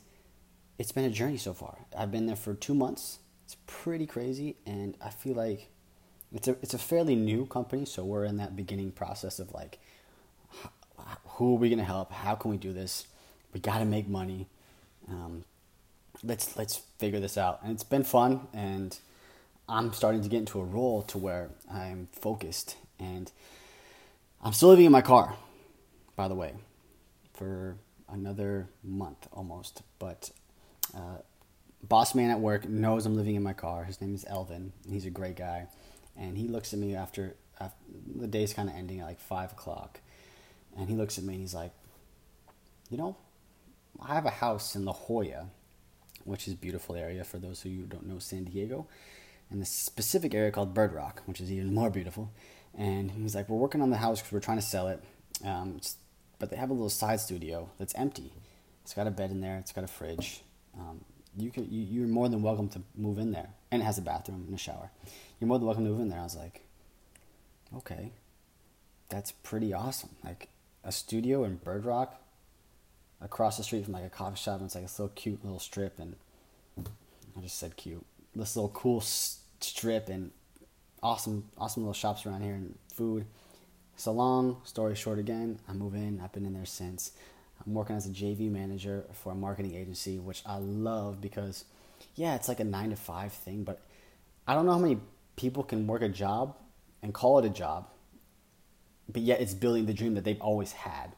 it's 0.77 0.91
been 0.91 1.05
a 1.05 1.09
journey 1.09 1.37
so 1.37 1.53
far. 1.53 1.77
I've 1.97 2.11
been 2.11 2.27
there 2.27 2.35
for 2.35 2.53
two 2.53 2.75
months. 2.75 3.19
It's 3.45 3.57
pretty 3.65 4.05
crazy, 4.05 4.57
and 4.65 4.95
I 5.01 5.09
feel 5.09 5.35
like 5.35 5.69
it's 6.33 6.47
a 6.47 6.51
it's 6.61 6.73
a 6.73 6.77
fairly 6.77 7.15
new 7.15 7.45
company, 7.45 7.85
so 7.85 8.03
we're 8.03 8.25
in 8.25 8.37
that 8.37 8.55
beginning 8.55 8.91
process 8.91 9.39
of 9.39 9.53
like, 9.53 9.79
who 11.25 11.55
are 11.55 11.57
we 11.57 11.69
gonna 11.69 11.83
help? 11.83 12.11
How 12.11 12.35
can 12.35 12.51
we 12.51 12.57
do 12.57 12.73
this? 12.73 13.07
We 13.53 13.59
got 13.59 13.79
to 13.79 13.85
make 13.85 14.07
money. 14.07 14.47
Um, 15.07 15.45
let's 16.23 16.57
let's 16.57 16.81
figure 16.99 17.19
this 17.19 17.37
out, 17.37 17.61
and 17.63 17.71
it's 17.71 17.83
been 17.83 18.03
fun, 18.03 18.47
and 18.53 18.97
I'm 19.69 19.93
starting 19.93 20.21
to 20.21 20.29
get 20.29 20.39
into 20.39 20.59
a 20.59 20.65
role 20.65 21.01
to 21.03 21.17
where 21.17 21.49
I'm 21.71 22.09
focused, 22.11 22.75
and 22.99 23.31
I'm 24.43 24.53
still 24.53 24.69
living 24.69 24.85
in 24.85 24.91
my 24.91 25.01
car, 25.01 25.35
by 26.15 26.27
the 26.27 26.35
way, 26.35 26.53
for 27.33 27.77
another 28.09 28.67
month 28.83 29.27
almost, 29.31 29.81
but. 29.97 30.31
Uh, 30.95 31.17
boss 31.83 32.15
man 32.15 32.29
at 32.29 32.39
work 32.39 32.67
knows 32.67 33.05
I'm 33.05 33.15
living 33.15 33.35
in 33.35 33.43
my 33.43 33.53
car. 33.53 33.83
His 33.83 34.01
name 34.01 34.15
is 34.15 34.25
Elvin. 34.27 34.73
He's 34.89 35.05
a 35.05 35.09
great 35.09 35.35
guy, 35.35 35.67
and 36.15 36.37
he 36.37 36.47
looks 36.47 36.73
at 36.73 36.79
me 36.79 36.95
after, 36.95 37.35
after 37.59 37.75
the 38.15 38.27
day's 38.27 38.53
kind 38.53 38.69
of 38.69 38.75
ending 38.75 38.99
at 38.99 39.05
like 39.05 39.19
five 39.19 39.51
o'clock, 39.51 39.99
and 40.77 40.89
he 40.89 40.95
looks 40.95 41.17
at 41.17 41.23
me 41.23 41.33
and 41.33 41.41
he's 41.41 41.53
like, 41.53 41.71
"You 42.89 42.97
know, 42.97 43.17
I 44.01 44.15
have 44.15 44.25
a 44.25 44.31
house 44.31 44.75
in 44.75 44.85
La 44.85 44.93
Jolla, 44.93 45.49
which 46.23 46.47
is 46.47 46.53
a 46.53 46.57
beautiful 46.57 46.95
area 46.95 47.23
for 47.23 47.37
those 47.37 47.61
who 47.61 47.83
don't 47.83 48.07
know 48.07 48.19
San 48.19 48.45
Diego, 48.45 48.87
and 49.49 49.61
this 49.61 49.69
specific 49.71 50.33
area 50.33 50.51
called 50.51 50.73
Bird 50.73 50.93
Rock, 50.93 51.21
which 51.25 51.41
is 51.41 51.51
even 51.51 51.73
more 51.73 51.89
beautiful." 51.89 52.31
And 52.75 53.11
he's 53.11 53.35
like, 53.35 53.49
"We're 53.49 53.57
working 53.57 53.81
on 53.81 53.89
the 53.89 53.97
house 53.97 54.19
because 54.19 54.31
we're 54.33 54.39
trying 54.39 54.59
to 54.59 54.65
sell 54.65 54.87
it, 54.87 55.03
um, 55.43 55.79
but 56.39 56.49
they 56.49 56.55
have 56.55 56.69
a 56.69 56.73
little 56.73 56.89
side 56.89 57.19
studio 57.19 57.69
that's 57.77 57.95
empty. 57.95 58.31
It's 58.83 58.93
got 58.93 59.07
a 59.07 59.11
bed 59.11 59.31
in 59.31 59.41
there. 59.41 59.57
It's 59.57 59.71
got 59.71 59.83
a 59.83 59.87
fridge." 59.87 60.43
Um, 60.79 61.01
you 61.37 61.51
can 61.51 61.71
you, 61.71 61.81
you're 61.81 62.07
more 62.07 62.29
than 62.29 62.41
welcome 62.41 62.69
to 62.69 62.81
move 62.95 63.19
in 63.19 63.31
there. 63.31 63.49
And 63.71 63.81
it 63.81 63.85
has 63.85 63.97
a 63.97 64.01
bathroom 64.01 64.45
and 64.47 64.55
a 64.55 64.57
shower. 64.57 64.91
You're 65.39 65.47
more 65.47 65.59
than 65.59 65.67
welcome 65.67 65.85
to 65.85 65.91
move 65.91 66.01
in 66.01 66.09
there. 66.09 66.19
I 66.19 66.23
was 66.23 66.35
like 66.35 66.63
okay 67.75 68.11
that's 69.09 69.31
pretty 69.31 69.73
awesome. 69.73 70.09
Like 70.23 70.49
a 70.83 70.91
studio 70.91 71.43
in 71.43 71.55
bird 71.57 71.85
rock 71.85 72.21
across 73.21 73.57
the 73.57 73.63
street 73.63 73.85
from 73.85 73.93
like 73.93 74.05
a 74.05 74.09
coffee 74.09 74.37
shop 74.37 74.57
and 74.59 74.65
it's 74.65 74.75
like 74.75 74.83
a 74.83 75.01
little 75.01 75.09
cute 75.09 75.43
little 75.43 75.59
strip 75.59 75.97
and 75.99 76.15
i 77.37 77.41
just 77.41 77.57
said 77.57 77.75
cute. 77.75 78.05
This 78.35 78.55
little 78.55 78.69
cool 78.69 79.01
strip 79.01 80.09
and 80.09 80.31
awesome 81.01 81.45
awesome 81.57 81.83
little 81.83 81.93
shops 81.93 82.25
around 82.25 82.41
here 82.41 82.53
and 82.53 82.77
food. 82.93 83.25
So 83.95 84.11
long 84.11 84.61
story 84.63 84.95
short 84.95 85.19
again 85.19 85.59
i 85.67 85.73
move 85.73 85.95
in. 85.95 86.21
I've 86.23 86.33
been 86.33 86.45
in 86.45 86.53
there 86.53 86.65
since 86.65 87.11
I'm 87.65 87.73
working 87.73 87.95
as 87.95 88.05
a 88.05 88.09
JV 88.09 88.51
manager 88.51 89.05
for 89.13 89.31
a 89.31 89.35
marketing 89.35 89.75
agency, 89.75 90.19
which 90.19 90.41
I 90.45 90.57
love 90.57 91.21
because, 91.21 91.65
yeah, 92.15 92.35
it's 92.35 92.47
like 92.47 92.59
a 92.59 92.63
nine 92.63 92.91
to 92.91 92.95
five 92.95 93.33
thing, 93.33 93.63
but 93.63 93.81
I 94.47 94.53
don't 94.53 94.65
know 94.65 94.73
how 94.73 94.79
many 94.79 94.99
people 95.35 95.63
can 95.63 95.87
work 95.87 96.01
a 96.01 96.09
job 96.09 96.55
and 97.01 97.13
call 97.13 97.39
it 97.39 97.45
a 97.45 97.49
job, 97.49 97.87
but 99.09 99.21
yet 99.21 99.41
it's 99.41 99.53
building 99.53 99.85
the 99.85 99.93
dream 99.93 100.15
that 100.15 100.23
they've 100.23 100.41
always 100.41 100.71
had. 100.71 101.13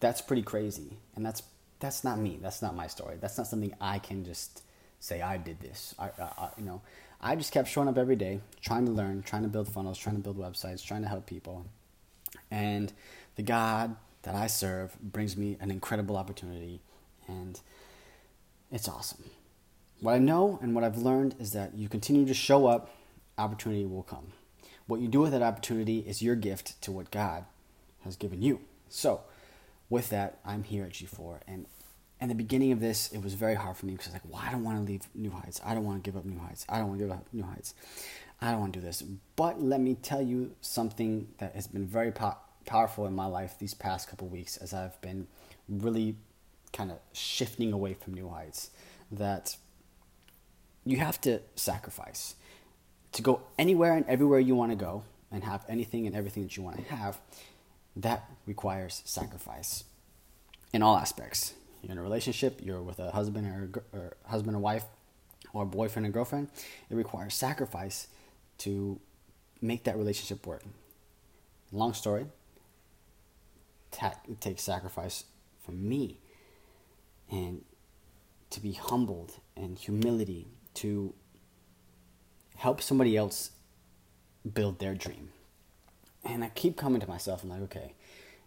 That's 0.00 0.20
pretty 0.20 0.42
crazy, 0.42 0.96
and 1.16 1.24
that's 1.24 1.42
that's 1.80 2.04
not 2.04 2.18
me. 2.18 2.38
That's 2.40 2.62
not 2.62 2.74
my 2.74 2.86
story. 2.86 3.16
That's 3.20 3.38
not 3.38 3.46
something 3.46 3.72
I 3.80 3.98
can 3.98 4.24
just 4.24 4.62
say 5.00 5.22
I 5.22 5.36
did 5.36 5.60
this. 5.60 5.94
I, 5.98 6.10
I, 6.20 6.50
you 6.56 6.64
know, 6.64 6.82
I 7.20 7.36
just 7.36 7.52
kept 7.52 7.68
showing 7.68 7.88
up 7.88 7.98
every 7.98 8.16
day, 8.16 8.40
trying 8.60 8.86
to 8.86 8.92
learn, 8.92 9.22
trying 9.22 9.42
to 9.42 9.48
build 9.48 9.68
funnels, 9.68 9.98
trying 9.98 10.16
to 10.16 10.22
build 10.22 10.38
websites, 10.38 10.84
trying 10.84 11.02
to 11.02 11.08
help 11.08 11.26
people, 11.26 11.66
and 12.50 12.92
the 13.36 13.42
God 13.42 13.96
that 14.28 14.36
I 14.36 14.46
serve 14.46 14.94
brings 15.00 15.38
me 15.38 15.56
an 15.58 15.70
incredible 15.70 16.14
opportunity, 16.14 16.82
and 17.26 17.58
it's 18.70 18.86
awesome. 18.86 19.24
what 20.00 20.12
I 20.12 20.18
know 20.18 20.58
and 20.60 20.74
what 20.74 20.84
I've 20.84 20.98
learned 20.98 21.34
is 21.40 21.52
that 21.52 21.74
you 21.74 21.88
continue 21.88 22.26
to 22.26 22.34
show 22.34 22.66
up, 22.66 22.90
opportunity 23.38 23.86
will 23.86 24.02
come. 24.02 24.34
What 24.86 25.00
you 25.00 25.08
do 25.08 25.20
with 25.20 25.32
that 25.32 25.40
opportunity 25.40 26.00
is 26.00 26.20
your 26.20 26.36
gift 26.36 26.78
to 26.82 26.92
what 26.92 27.10
God 27.10 27.46
has 28.04 28.16
given 28.16 28.42
you. 28.42 28.60
So, 28.90 29.22
with 29.88 30.10
that, 30.10 30.40
I'm 30.44 30.62
here 30.62 30.84
at 30.84 30.92
G4. 30.92 31.40
And 31.48 31.64
in 32.20 32.28
the 32.28 32.34
beginning 32.34 32.70
of 32.72 32.80
this, 32.80 33.10
it 33.10 33.22
was 33.22 33.32
very 33.32 33.54
hard 33.54 33.78
for 33.78 33.86
me 33.86 33.92
because 33.92 34.08
I 34.08 34.10
was 34.10 34.14
like, 34.22 34.30
well, 34.30 34.42
I 34.46 34.52
don't 34.52 34.62
want 34.62 34.76
to 34.76 34.84
leave 34.84 35.08
New 35.14 35.30
Heights. 35.30 35.58
I 35.64 35.72
don't 35.72 35.84
want 35.86 36.04
to 36.04 36.10
give 36.10 36.18
up 36.18 36.26
New 36.26 36.38
Heights. 36.38 36.66
I 36.68 36.76
don't 36.76 36.88
want 36.88 37.00
to 37.00 37.06
give 37.06 37.16
up 37.16 37.24
New 37.32 37.44
Heights. 37.44 37.72
I 38.42 38.50
don't 38.50 38.60
want 38.60 38.74
to 38.74 38.80
do 38.80 38.84
this. 38.84 39.00
But 39.36 39.62
let 39.62 39.80
me 39.80 39.94
tell 39.94 40.20
you 40.20 40.52
something 40.60 41.28
that 41.38 41.54
has 41.54 41.66
been 41.66 41.86
very 41.86 42.12
po- 42.12 42.36
powerful 42.68 43.06
in 43.06 43.14
my 43.14 43.26
life 43.26 43.58
these 43.58 43.74
past 43.74 44.08
couple 44.08 44.28
weeks 44.28 44.58
as 44.58 44.74
I've 44.74 45.00
been 45.00 45.26
really 45.68 46.16
kind 46.72 46.90
of 46.90 46.98
shifting 47.12 47.72
away 47.72 47.94
from 47.94 48.14
New 48.14 48.28
Heights. 48.28 48.70
That 49.10 49.56
you 50.84 50.98
have 50.98 51.20
to 51.22 51.40
sacrifice 51.56 52.34
to 53.12 53.22
go 53.22 53.40
anywhere 53.58 53.96
and 53.96 54.04
everywhere 54.06 54.38
you 54.38 54.54
want 54.54 54.70
to 54.72 54.76
go 54.76 55.02
and 55.32 55.44
have 55.44 55.64
anything 55.68 56.06
and 56.06 56.14
everything 56.14 56.42
that 56.42 56.56
you 56.56 56.62
want 56.62 56.76
to 56.76 56.94
have. 56.94 57.18
That 57.96 58.30
requires 58.46 59.02
sacrifice 59.04 59.84
in 60.72 60.82
all 60.82 60.96
aspects. 60.96 61.54
You're 61.82 61.92
in 61.92 61.98
a 61.98 62.02
relationship, 62.02 62.60
you're 62.62 62.82
with 62.82 62.98
a 62.98 63.10
husband 63.10 63.46
or, 63.46 63.98
or 63.98 64.16
husband 64.26 64.56
or 64.56 64.60
wife, 64.60 64.84
or 65.52 65.64
boyfriend 65.64 66.04
and 66.04 66.12
girlfriend. 66.12 66.48
It 66.90 66.94
requires 66.94 67.34
sacrifice 67.34 68.08
to 68.58 69.00
make 69.60 69.84
that 69.84 69.96
relationship 69.96 70.46
work. 70.46 70.62
Long 71.72 71.94
story, 71.94 72.26
it 73.92 74.40
takes 74.40 74.62
sacrifice 74.62 75.24
from 75.64 75.88
me 75.88 76.18
and 77.30 77.64
to 78.50 78.60
be 78.60 78.72
humbled 78.72 79.34
and 79.56 79.78
humility 79.78 80.46
to 80.74 81.12
help 82.56 82.80
somebody 82.80 83.16
else 83.16 83.50
build 84.54 84.78
their 84.78 84.94
dream. 84.94 85.30
And 86.24 86.42
I 86.42 86.48
keep 86.48 86.76
coming 86.76 87.00
to 87.00 87.08
myself, 87.08 87.42
I'm 87.42 87.50
like, 87.50 87.62
okay, 87.62 87.94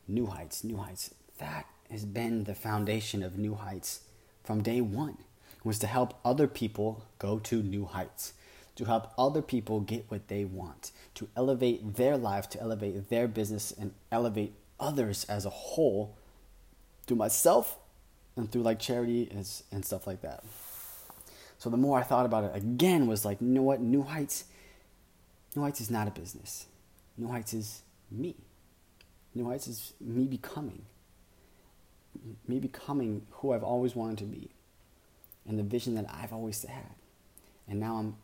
new 0.08 0.26
heights, 0.26 0.64
new 0.64 0.78
heights. 0.78 1.14
That 1.38 1.66
has 1.90 2.06
been 2.06 2.44
the 2.44 2.56
foundation 2.56 3.24
of 3.24 3.38
New 3.38 3.56
Heights 3.56 4.02
from 4.44 4.62
day 4.62 4.82
one, 4.82 5.18
was 5.64 5.80
to 5.80 5.88
help 5.88 6.20
other 6.24 6.48
people 6.48 7.06
go 7.20 7.40
to 7.40 7.62
new 7.62 7.86
heights 7.86 8.34
to 8.76 8.86
help 8.86 9.14
other 9.18 9.42
people 9.42 9.80
get 9.82 10.06
what 10.10 10.28
they 10.28 10.46
want, 10.46 10.92
to 11.16 11.28
elevate 11.36 11.96
their 11.96 12.18
life, 12.18 12.50
to 12.50 12.60
elevate 12.60 13.10
their 13.10 13.28
business, 13.28 13.72
and 13.72 13.94
elevate 14.12 14.54
others 14.82 15.26
as 15.30 15.46
a 15.46 15.50
whole 15.50 16.18
through 17.06 17.18
myself 17.18 17.78
and 18.36 18.52
through 18.52 18.64
like 18.64 18.80
charity 18.80 19.30
and, 19.32 19.50
and 19.72 19.86
stuff 19.86 20.08
like 20.08 20.22
that. 20.22 20.44
So 21.58 21.70
the 21.70 21.78
more 21.78 22.00
I 22.00 22.04
thought 22.04 22.26
about 22.26 22.44
it, 22.44 22.56
again, 22.56 23.06
was 23.06 23.24
like, 23.24 23.40
you 23.40 23.48
know 23.48 23.62
what? 23.62 23.82
New 23.82 24.02
Heights, 24.02 24.46
New 25.56 25.62
Heights 25.62 25.80
is 25.80 25.92
not 25.92 26.08
a 26.08 26.12
business. 26.12 26.66
New 27.18 27.28
Heights 27.28 27.54
is 27.54 27.84
me. 28.10 28.36
New 29.36 29.48
Heights 29.48 29.68
is 29.68 29.94
me 30.02 30.26
becoming. 30.26 30.86
Me 32.48 32.60
becoming 32.60 33.28
who 33.30 33.54
I've 33.54 33.64
always 33.64 33.96
wanted 33.96 34.18
to 34.18 34.26
be 34.26 34.50
and 35.48 35.58
the 35.58 35.64
vision 35.64 35.96
that 35.96 36.06
I've 36.10 36.34
always 36.34 36.64
had. 36.64 36.96
And 37.68 37.80
now 37.80 37.98
I'm 37.98 38.16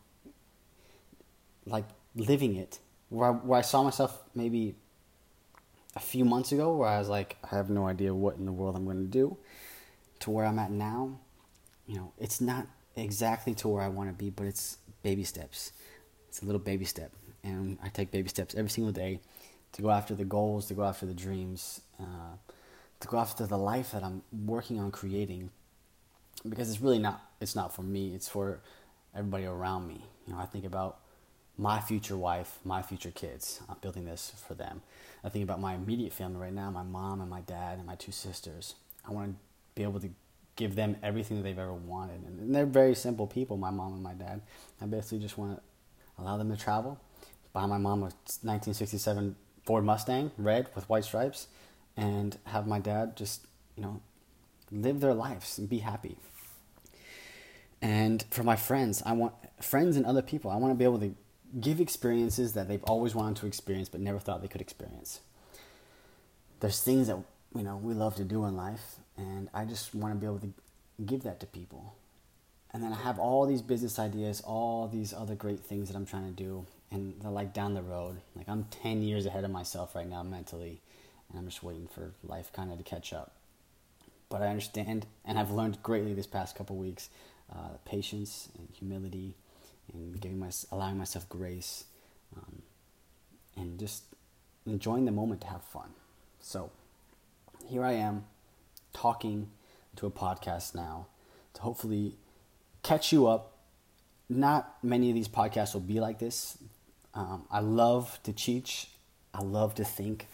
like 1.64 1.84
living 2.14 2.56
it. 2.56 2.80
Where 3.08 3.28
I, 3.28 3.32
where 3.32 3.58
I 3.58 3.62
saw 3.62 3.82
myself 3.82 4.20
maybe 4.34 4.74
a 5.98 6.00
few 6.00 6.24
months 6.24 6.52
ago, 6.52 6.76
where 6.76 6.88
I 6.88 6.98
was 7.00 7.08
like, 7.08 7.36
I 7.42 7.56
have 7.56 7.70
no 7.70 7.88
idea 7.88 8.14
what 8.14 8.36
in 8.36 8.46
the 8.46 8.52
world 8.52 8.76
I'm 8.76 8.84
going 8.84 9.04
to 9.04 9.10
do, 9.10 9.36
to 10.20 10.30
where 10.30 10.46
I'm 10.46 10.60
at 10.60 10.70
now, 10.70 11.18
you 11.88 11.96
know, 11.96 12.12
it's 12.18 12.40
not 12.40 12.68
exactly 12.94 13.52
to 13.56 13.68
where 13.68 13.82
I 13.82 13.88
want 13.88 14.08
to 14.08 14.14
be, 14.14 14.30
but 14.30 14.46
it's 14.46 14.78
baby 15.02 15.24
steps. 15.24 15.72
It's 16.28 16.40
a 16.40 16.44
little 16.44 16.60
baby 16.60 16.84
step, 16.84 17.10
and 17.42 17.78
I 17.82 17.88
take 17.88 18.12
baby 18.12 18.28
steps 18.28 18.54
every 18.54 18.70
single 18.70 18.92
day 18.92 19.18
to 19.72 19.82
go 19.82 19.90
after 19.90 20.14
the 20.14 20.24
goals, 20.24 20.66
to 20.66 20.74
go 20.74 20.84
after 20.84 21.04
the 21.04 21.14
dreams, 21.14 21.80
uh, 21.98 22.36
to 23.00 23.08
go 23.08 23.18
after 23.18 23.44
the 23.44 23.58
life 23.58 23.90
that 23.90 24.04
I'm 24.04 24.22
working 24.46 24.78
on 24.78 24.92
creating. 24.92 25.50
Because 26.48 26.70
it's 26.70 26.80
really 26.80 27.00
not. 27.00 27.20
It's 27.40 27.56
not 27.56 27.74
for 27.74 27.82
me. 27.82 28.14
It's 28.14 28.28
for 28.28 28.60
everybody 29.16 29.46
around 29.46 29.88
me. 29.88 30.04
You 30.26 30.34
know, 30.34 30.38
I 30.38 30.46
think 30.46 30.64
about 30.64 31.00
my 31.58 31.80
future 31.80 32.16
wife, 32.16 32.58
my 32.64 32.80
future 32.80 33.10
kids. 33.10 33.60
I'm 33.68 33.76
building 33.80 34.04
this 34.04 34.32
for 34.46 34.54
them. 34.54 34.80
I 35.24 35.28
think 35.28 35.42
about 35.42 35.60
my 35.60 35.74
immediate 35.74 36.12
family 36.12 36.40
right 36.40 36.52
now 36.52 36.70
my 36.70 36.84
mom 36.84 37.20
and 37.20 37.28
my 37.28 37.40
dad 37.40 37.78
and 37.78 37.86
my 37.86 37.96
two 37.96 38.12
sisters. 38.12 38.76
I 39.06 39.12
want 39.12 39.30
to 39.30 39.36
be 39.74 39.82
able 39.82 40.00
to 40.00 40.10
give 40.54 40.76
them 40.76 40.96
everything 41.02 41.36
that 41.36 41.42
they've 41.42 41.58
ever 41.58 41.72
wanted. 41.72 42.22
And 42.24 42.54
they're 42.54 42.66
very 42.66 42.94
simple 42.94 43.26
people, 43.26 43.56
my 43.56 43.70
mom 43.70 43.94
and 43.94 44.02
my 44.02 44.14
dad. 44.14 44.40
I 44.80 44.86
basically 44.86 45.18
just 45.18 45.36
want 45.36 45.56
to 45.56 45.62
allow 46.22 46.36
them 46.36 46.50
to 46.50 46.56
travel, 46.56 46.98
buy 47.52 47.66
my 47.66 47.78
mom 47.78 48.00
a 48.00 48.10
1967 48.42 49.36
Ford 49.64 49.84
Mustang, 49.84 50.30
red 50.38 50.68
with 50.74 50.88
white 50.88 51.04
stripes, 51.04 51.48
and 51.96 52.38
have 52.44 52.66
my 52.66 52.78
dad 52.78 53.16
just, 53.16 53.46
you 53.76 53.82
know, 53.82 54.00
live 54.70 55.00
their 55.00 55.14
lives 55.14 55.58
and 55.58 55.68
be 55.68 55.78
happy. 55.78 56.16
And 57.80 58.24
for 58.30 58.42
my 58.42 58.56
friends, 58.56 59.02
I 59.04 59.12
want 59.12 59.34
friends 59.60 59.96
and 59.96 60.06
other 60.06 60.22
people, 60.22 60.50
I 60.50 60.56
want 60.56 60.72
to 60.72 60.76
be 60.76 60.84
able 60.84 60.98
to 61.00 61.14
give 61.60 61.80
experiences 61.80 62.52
that 62.52 62.68
they've 62.68 62.84
always 62.84 63.14
wanted 63.14 63.36
to 63.36 63.46
experience 63.46 63.88
but 63.88 64.00
never 64.00 64.18
thought 64.18 64.42
they 64.42 64.48
could 64.48 64.60
experience. 64.60 65.20
There's 66.60 66.82
things 66.82 67.06
that 67.06 67.18
you 67.54 67.62
know 67.62 67.76
we 67.76 67.94
love 67.94 68.16
to 68.16 68.24
do 68.24 68.44
in 68.44 68.56
life, 68.56 68.96
and 69.16 69.48
I 69.54 69.64
just 69.64 69.94
want 69.94 70.14
to 70.14 70.18
be 70.18 70.26
able 70.26 70.40
to 70.40 70.52
give 71.04 71.22
that 71.22 71.40
to 71.40 71.46
people. 71.46 71.94
And 72.72 72.82
then 72.82 72.92
I 72.92 72.96
have 72.96 73.18
all 73.18 73.46
these 73.46 73.62
business 73.62 73.98
ideas, 73.98 74.42
all 74.42 74.88
these 74.88 75.14
other 75.14 75.34
great 75.34 75.60
things 75.60 75.88
that 75.88 75.96
I'm 75.96 76.04
trying 76.04 76.26
to 76.26 76.42
do, 76.42 76.66
and 76.90 77.14
they're 77.20 77.30
like 77.30 77.54
down 77.54 77.74
the 77.74 77.82
road. 77.82 78.16
Like 78.36 78.48
I'm 78.48 78.64
10 78.64 79.02
years 79.02 79.24
ahead 79.24 79.44
of 79.44 79.50
myself 79.50 79.94
right 79.94 80.08
now 80.08 80.22
mentally, 80.22 80.80
and 81.30 81.38
I'm 81.38 81.46
just 81.46 81.62
waiting 81.62 81.88
for 81.88 82.12
life 82.22 82.52
kind 82.52 82.70
of 82.70 82.78
to 82.78 82.84
catch 82.84 83.12
up. 83.12 83.32
But 84.28 84.42
I 84.42 84.48
understand, 84.48 85.06
and 85.24 85.38
I've 85.38 85.50
learned 85.50 85.82
greatly 85.82 86.12
this 86.12 86.26
past 86.26 86.56
couple 86.56 86.76
weeks, 86.76 87.08
uh, 87.50 87.78
patience 87.86 88.50
and 88.58 88.68
humility 88.70 89.34
and 89.92 90.20
giving 90.20 90.38
my 90.38 90.50
allowing 90.70 90.98
myself 90.98 91.28
grace 91.28 91.84
um, 92.36 92.62
and 93.56 93.78
just 93.78 94.04
enjoying 94.66 95.04
the 95.04 95.12
moment 95.12 95.40
to 95.42 95.46
have 95.48 95.62
fun. 95.62 95.90
So 96.40 96.70
here 97.66 97.84
I 97.84 97.92
am 97.92 98.24
talking 98.92 99.50
to 99.96 100.06
a 100.06 100.10
podcast 100.10 100.74
now 100.74 101.06
to 101.54 101.62
hopefully 101.62 102.16
catch 102.82 103.12
you 103.12 103.26
up. 103.26 103.52
Not 104.28 104.76
many 104.82 105.08
of 105.08 105.14
these 105.14 105.28
podcasts 105.28 105.74
will 105.74 105.80
be 105.80 106.00
like 106.00 106.18
this. 106.18 106.58
Um, 107.14 107.44
I 107.50 107.60
love 107.60 108.20
to 108.24 108.32
teach. 108.32 108.88
I 109.34 109.42
love 109.42 109.74
to 109.76 109.84
think. 109.84 110.26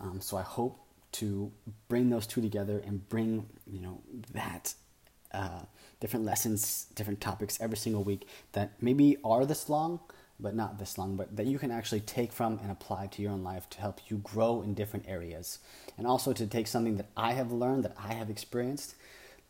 Um, 0.00 0.20
so 0.20 0.36
I 0.36 0.42
hope 0.42 0.78
to 1.12 1.52
bring 1.88 2.10
those 2.10 2.26
two 2.26 2.40
together 2.40 2.82
and 2.84 3.06
bring 3.08 3.46
you 3.66 3.80
know 3.80 4.00
that 4.32 4.74
uh, 5.32 5.60
different 6.02 6.26
lessons, 6.26 6.86
different 6.96 7.20
topics 7.20 7.60
every 7.60 7.76
single 7.76 8.02
week 8.02 8.26
that 8.54 8.72
maybe 8.80 9.16
are 9.24 9.46
this 9.46 9.68
long, 9.68 10.00
but 10.40 10.52
not 10.52 10.80
this 10.80 10.98
long, 10.98 11.14
but 11.14 11.36
that 11.36 11.46
you 11.46 11.60
can 11.60 11.70
actually 11.70 12.00
take 12.00 12.32
from 12.32 12.58
and 12.60 12.72
apply 12.72 13.06
to 13.06 13.22
your 13.22 13.30
own 13.30 13.44
life 13.44 13.70
to 13.70 13.80
help 13.80 14.00
you 14.08 14.16
grow 14.16 14.62
in 14.62 14.74
different 14.74 15.08
areas. 15.08 15.60
And 15.96 16.04
also 16.04 16.32
to 16.32 16.44
take 16.44 16.66
something 16.66 16.96
that 16.96 17.06
I 17.16 17.34
have 17.34 17.52
learned, 17.52 17.84
that 17.84 17.94
I 17.96 18.14
have 18.14 18.30
experienced, 18.30 18.96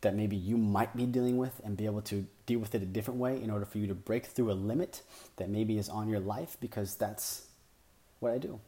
that 0.02 0.14
maybe 0.14 0.36
you 0.36 0.58
might 0.58 0.94
be 0.94 1.06
dealing 1.06 1.38
with 1.38 1.58
and 1.64 1.74
be 1.74 1.86
able 1.86 2.02
to 2.02 2.26
deal 2.44 2.58
with 2.58 2.74
it 2.74 2.82
a 2.82 2.86
different 2.86 3.18
way 3.18 3.42
in 3.42 3.50
order 3.50 3.64
for 3.64 3.78
you 3.78 3.86
to 3.86 3.94
break 3.94 4.26
through 4.26 4.50
a 4.50 4.52
limit 4.52 5.00
that 5.36 5.48
maybe 5.48 5.78
is 5.78 5.88
on 5.88 6.06
your 6.06 6.20
life 6.20 6.58
because 6.60 6.96
that's 6.96 7.46
what 8.20 8.30
I 8.30 8.36
do. 8.36 8.60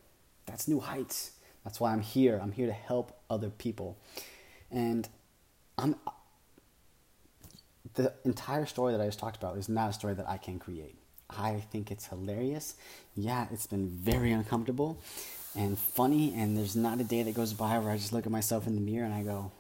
That's 0.47 0.67
new 0.67 0.81
heights. 0.81 1.33
That's 1.65 1.81
why 1.81 1.93
I'm 1.93 2.01
here. 2.01 2.41
I'm 2.43 2.53
here 2.53 2.67
to 2.67 2.73
help 2.73 3.15
other 3.29 3.51
people. 3.51 3.99
And 4.71 5.07
I'm 5.77 5.97
the 7.95 8.13
entire 8.25 8.67
story 8.67 8.93
that 8.93 9.01
I 9.01 9.07
just 9.07 9.19
talked 9.19 9.37
about 9.37 9.57
is 9.57 9.69
not 9.69 9.91
a 9.91 9.93
story 9.93 10.15
that 10.15 10.29
I 10.29 10.37
can 10.37 10.59
create. 10.59 10.97
I 11.31 11.65
think 11.71 11.91
it's 11.91 12.07
hilarious. 12.07 12.75
Yeah, 13.15 13.47
it's 13.51 13.67
been 13.67 13.89
very 13.89 14.33
uncomfortable 14.33 15.01
and 15.57 15.79
funny, 15.79 16.35
and 16.35 16.57
there's 16.57 16.77
not 16.77 17.01
a 17.01 17.05
day 17.05 17.23
that 17.23 17.35
goes 17.35 17.53
by 17.53 17.79
where 17.79 17.93
I 17.93 17.97
just 17.97 18.13
look 18.13 18.27
at 18.27 18.33
myself 18.33 18.67
in 18.67 18.75
the 18.75 18.81
mirror 18.81 19.05
and 19.05 19.15
I 19.15 19.23
go, 19.23 19.53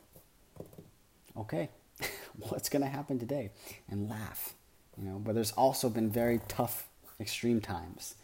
okay, 1.36 1.70
what's 2.48 2.68
going 2.68 2.82
to 2.82 2.88
happen 2.88 3.18
today? 3.18 3.50
And 3.88 4.08
laugh. 4.08 4.54
You 4.98 5.04
know, 5.04 5.18
but 5.18 5.34
there's 5.34 5.52
also 5.52 5.88
been 5.88 6.10
very 6.10 6.40
tough, 6.48 6.88
extreme 7.20 7.60
times 7.60 8.14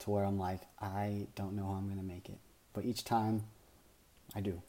to 0.00 0.10
where 0.10 0.24
I'm 0.24 0.38
like, 0.38 0.60
I 0.80 1.26
don't 1.34 1.54
know 1.54 1.64
how 1.64 1.72
I'm 1.72 1.86
going 1.86 1.98
to 1.98 2.04
make 2.04 2.28
it. 2.28 2.38
But 2.72 2.84
each 2.84 3.04
time, 3.04 3.44
I 4.34 4.40
do. 4.40 4.60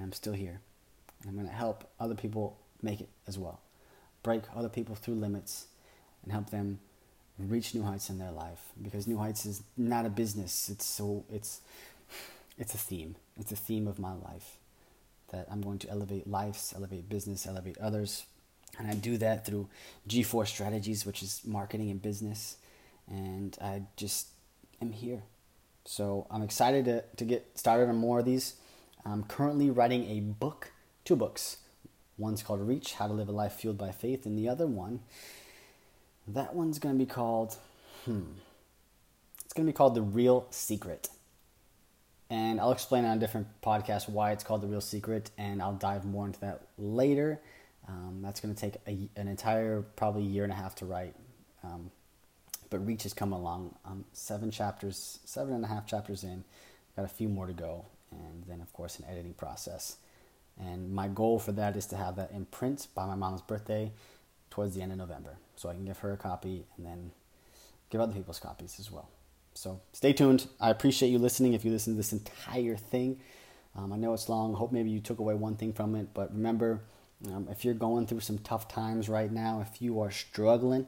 I'm 0.00 0.12
still 0.12 0.32
here. 0.32 0.60
I'm 1.26 1.34
going 1.34 1.46
to 1.46 1.52
help 1.52 1.90
other 2.00 2.14
people 2.14 2.58
make 2.82 3.00
it 3.00 3.08
as 3.26 3.38
well 3.38 3.60
break 4.26 4.42
other 4.58 4.68
people 4.68 4.94
through 4.94 5.18
limits 5.26 5.52
and 6.22 6.32
help 6.32 6.50
them 6.50 6.78
reach 7.38 7.74
new 7.74 7.84
heights 7.90 8.08
in 8.10 8.18
their 8.18 8.34
life 8.44 8.62
because 8.82 9.06
new 9.06 9.18
heights 9.24 9.46
is 9.46 9.62
not 9.76 10.06
a 10.06 10.12
business 10.22 10.68
it's 10.72 10.86
so 10.98 11.24
it's 11.38 11.60
it's 12.62 12.74
a 12.74 12.78
theme 12.88 13.12
it's 13.40 13.52
a 13.52 13.60
theme 13.66 13.86
of 13.92 13.98
my 14.08 14.14
life 14.30 14.48
that 15.32 15.46
i'm 15.50 15.62
going 15.68 15.78
to 15.78 15.88
elevate 15.96 16.26
lives 16.38 16.72
elevate 16.76 17.08
business 17.16 17.46
elevate 17.46 17.78
others 17.78 18.24
And 18.78 18.88
I 18.88 18.94
do 18.94 19.16
that 19.18 19.46
through 19.46 19.68
G4 20.08 20.46
Strategies, 20.46 21.06
which 21.06 21.22
is 21.22 21.40
marketing 21.44 21.90
and 21.90 22.00
business. 22.00 22.56
And 23.08 23.56
I 23.60 23.82
just 23.96 24.28
am 24.82 24.92
here. 24.92 25.22
So 25.84 26.26
I'm 26.30 26.42
excited 26.42 26.84
to, 26.86 27.04
to 27.16 27.24
get 27.24 27.46
started 27.54 27.88
on 27.88 27.96
more 27.96 28.18
of 28.18 28.24
these. 28.24 28.54
I'm 29.04 29.22
currently 29.22 29.70
writing 29.70 30.04
a 30.10 30.20
book, 30.20 30.72
two 31.04 31.16
books. 31.16 31.58
One's 32.18 32.42
called 32.42 32.66
Reach 32.66 32.94
How 32.94 33.06
to 33.06 33.12
Live 33.12 33.28
a 33.28 33.32
Life 33.32 33.54
Fueled 33.54 33.78
by 33.78 33.92
Faith, 33.92 34.24
and 34.26 34.38
the 34.38 34.48
other 34.48 34.66
one, 34.66 35.00
that 36.28 36.54
one's 36.54 36.78
going 36.78 36.94
to 36.94 36.98
be 36.98 37.08
called, 37.08 37.56
hmm, 38.04 38.22
it's 39.44 39.52
going 39.52 39.66
to 39.66 39.72
be 39.72 39.76
called 39.76 39.94
The 39.94 40.02
Real 40.02 40.46
Secret. 40.50 41.08
And 42.28 42.60
I'll 42.60 42.72
explain 42.72 43.04
on 43.04 43.16
a 43.16 43.20
different 43.20 43.46
podcast 43.62 44.08
why 44.08 44.32
it's 44.32 44.42
called 44.42 44.62
The 44.62 44.66
Real 44.66 44.80
Secret, 44.80 45.30
and 45.36 45.60
I'll 45.62 45.74
dive 45.74 46.04
more 46.04 46.26
into 46.26 46.40
that 46.40 46.62
later. 46.78 47.38
Um, 47.88 48.20
that's 48.22 48.40
going 48.40 48.54
to 48.54 48.60
take 48.60 48.74
a, 48.88 49.08
an 49.20 49.28
entire, 49.28 49.82
probably 49.94 50.22
year 50.22 50.42
and 50.42 50.52
a 50.52 50.56
half 50.56 50.74
to 50.76 50.86
write. 50.86 51.14
Um, 51.62 51.90
but 52.70 52.84
Reach 52.84 53.04
has 53.04 53.14
come 53.14 53.32
along. 53.32 53.76
Um, 53.84 54.04
seven 54.12 54.50
chapters, 54.50 55.20
seven 55.24 55.54
and 55.54 55.64
a 55.64 55.68
half 55.68 55.86
chapters 55.86 56.24
in. 56.24 56.44
Got 56.96 57.04
a 57.04 57.08
few 57.08 57.28
more 57.28 57.46
to 57.46 57.52
go, 57.52 57.84
and 58.10 58.44
then 58.48 58.60
of 58.60 58.72
course 58.72 58.98
an 58.98 59.04
editing 59.08 59.34
process. 59.34 59.96
And 60.58 60.92
my 60.92 61.08
goal 61.08 61.38
for 61.38 61.52
that 61.52 61.76
is 61.76 61.86
to 61.86 61.96
have 61.96 62.16
that 62.16 62.30
in 62.30 62.46
print 62.46 62.88
by 62.94 63.06
my 63.06 63.14
mom's 63.14 63.42
birthday, 63.42 63.92
towards 64.50 64.74
the 64.74 64.80
end 64.80 64.92
of 64.92 64.98
November, 64.98 65.36
so 65.54 65.68
I 65.68 65.74
can 65.74 65.84
give 65.84 65.98
her 65.98 66.12
a 66.12 66.16
copy 66.16 66.64
and 66.76 66.86
then 66.86 67.10
give 67.90 68.00
other 68.00 68.14
people's 68.14 68.38
copies 68.38 68.78
as 68.80 68.90
well. 68.90 69.10
So 69.52 69.80
stay 69.92 70.12
tuned. 70.12 70.46
I 70.60 70.70
appreciate 70.70 71.10
you 71.10 71.18
listening. 71.18 71.52
If 71.52 71.64
you 71.64 71.70
listen 71.70 71.92
to 71.92 71.96
this 71.96 72.12
entire 72.12 72.76
thing, 72.76 73.20
um, 73.74 73.92
I 73.92 73.96
know 73.96 74.14
it's 74.14 74.28
long. 74.28 74.54
Hope 74.54 74.72
maybe 74.72 74.90
you 74.90 75.00
took 75.00 75.18
away 75.18 75.34
one 75.34 75.56
thing 75.56 75.72
from 75.72 75.94
it, 75.94 76.08
but 76.14 76.32
remember 76.32 76.80
um, 77.26 77.48
if 77.50 77.64
you're 77.64 77.74
going 77.74 78.06
through 78.06 78.20
some 78.20 78.38
tough 78.38 78.68
times 78.68 79.08
right 79.08 79.30
now, 79.30 79.60
if 79.60 79.80
you 79.80 80.00
are 80.00 80.10
struggling, 80.10 80.86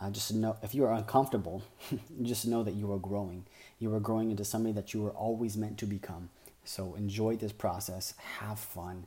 uh, 0.00 0.10
just 0.10 0.32
know 0.32 0.56
if 0.62 0.74
you 0.74 0.84
are 0.84 0.92
uncomfortable, 0.92 1.62
just 2.22 2.46
know 2.46 2.62
that 2.62 2.74
you 2.74 2.92
are 2.92 2.98
growing. 2.98 3.46
You 3.78 3.92
are 3.94 4.00
growing 4.00 4.30
into 4.30 4.44
somebody 4.44 4.72
that 4.74 4.94
you 4.94 5.02
were 5.02 5.10
always 5.10 5.56
meant 5.56 5.78
to 5.78 5.86
become. 5.86 6.30
So 6.68 6.94
enjoy 6.96 7.36
this 7.36 7.52
process. 7.52 8.12
Have 8.40 8.58
fun. 8.58 9.06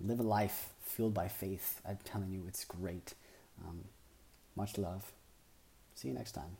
Live 0.00 0.18
a 0.18 0.22
life 0.22 0.70
fueled 0.82 1.12
by 1.12 1.28
faith. 1.28 1.82
I'm 1.86 1.98
telling 2.02 2.32
you, 2.32 2.44
it's 2.48 2.64
great. 2.64 3.12
Um, 3.62 3.84
much 4.56 4.78
love. 4.78 5.12
See 5.94 6.08
you 6.08 6.14
next 6.14 6.32
time. 6.32 6.56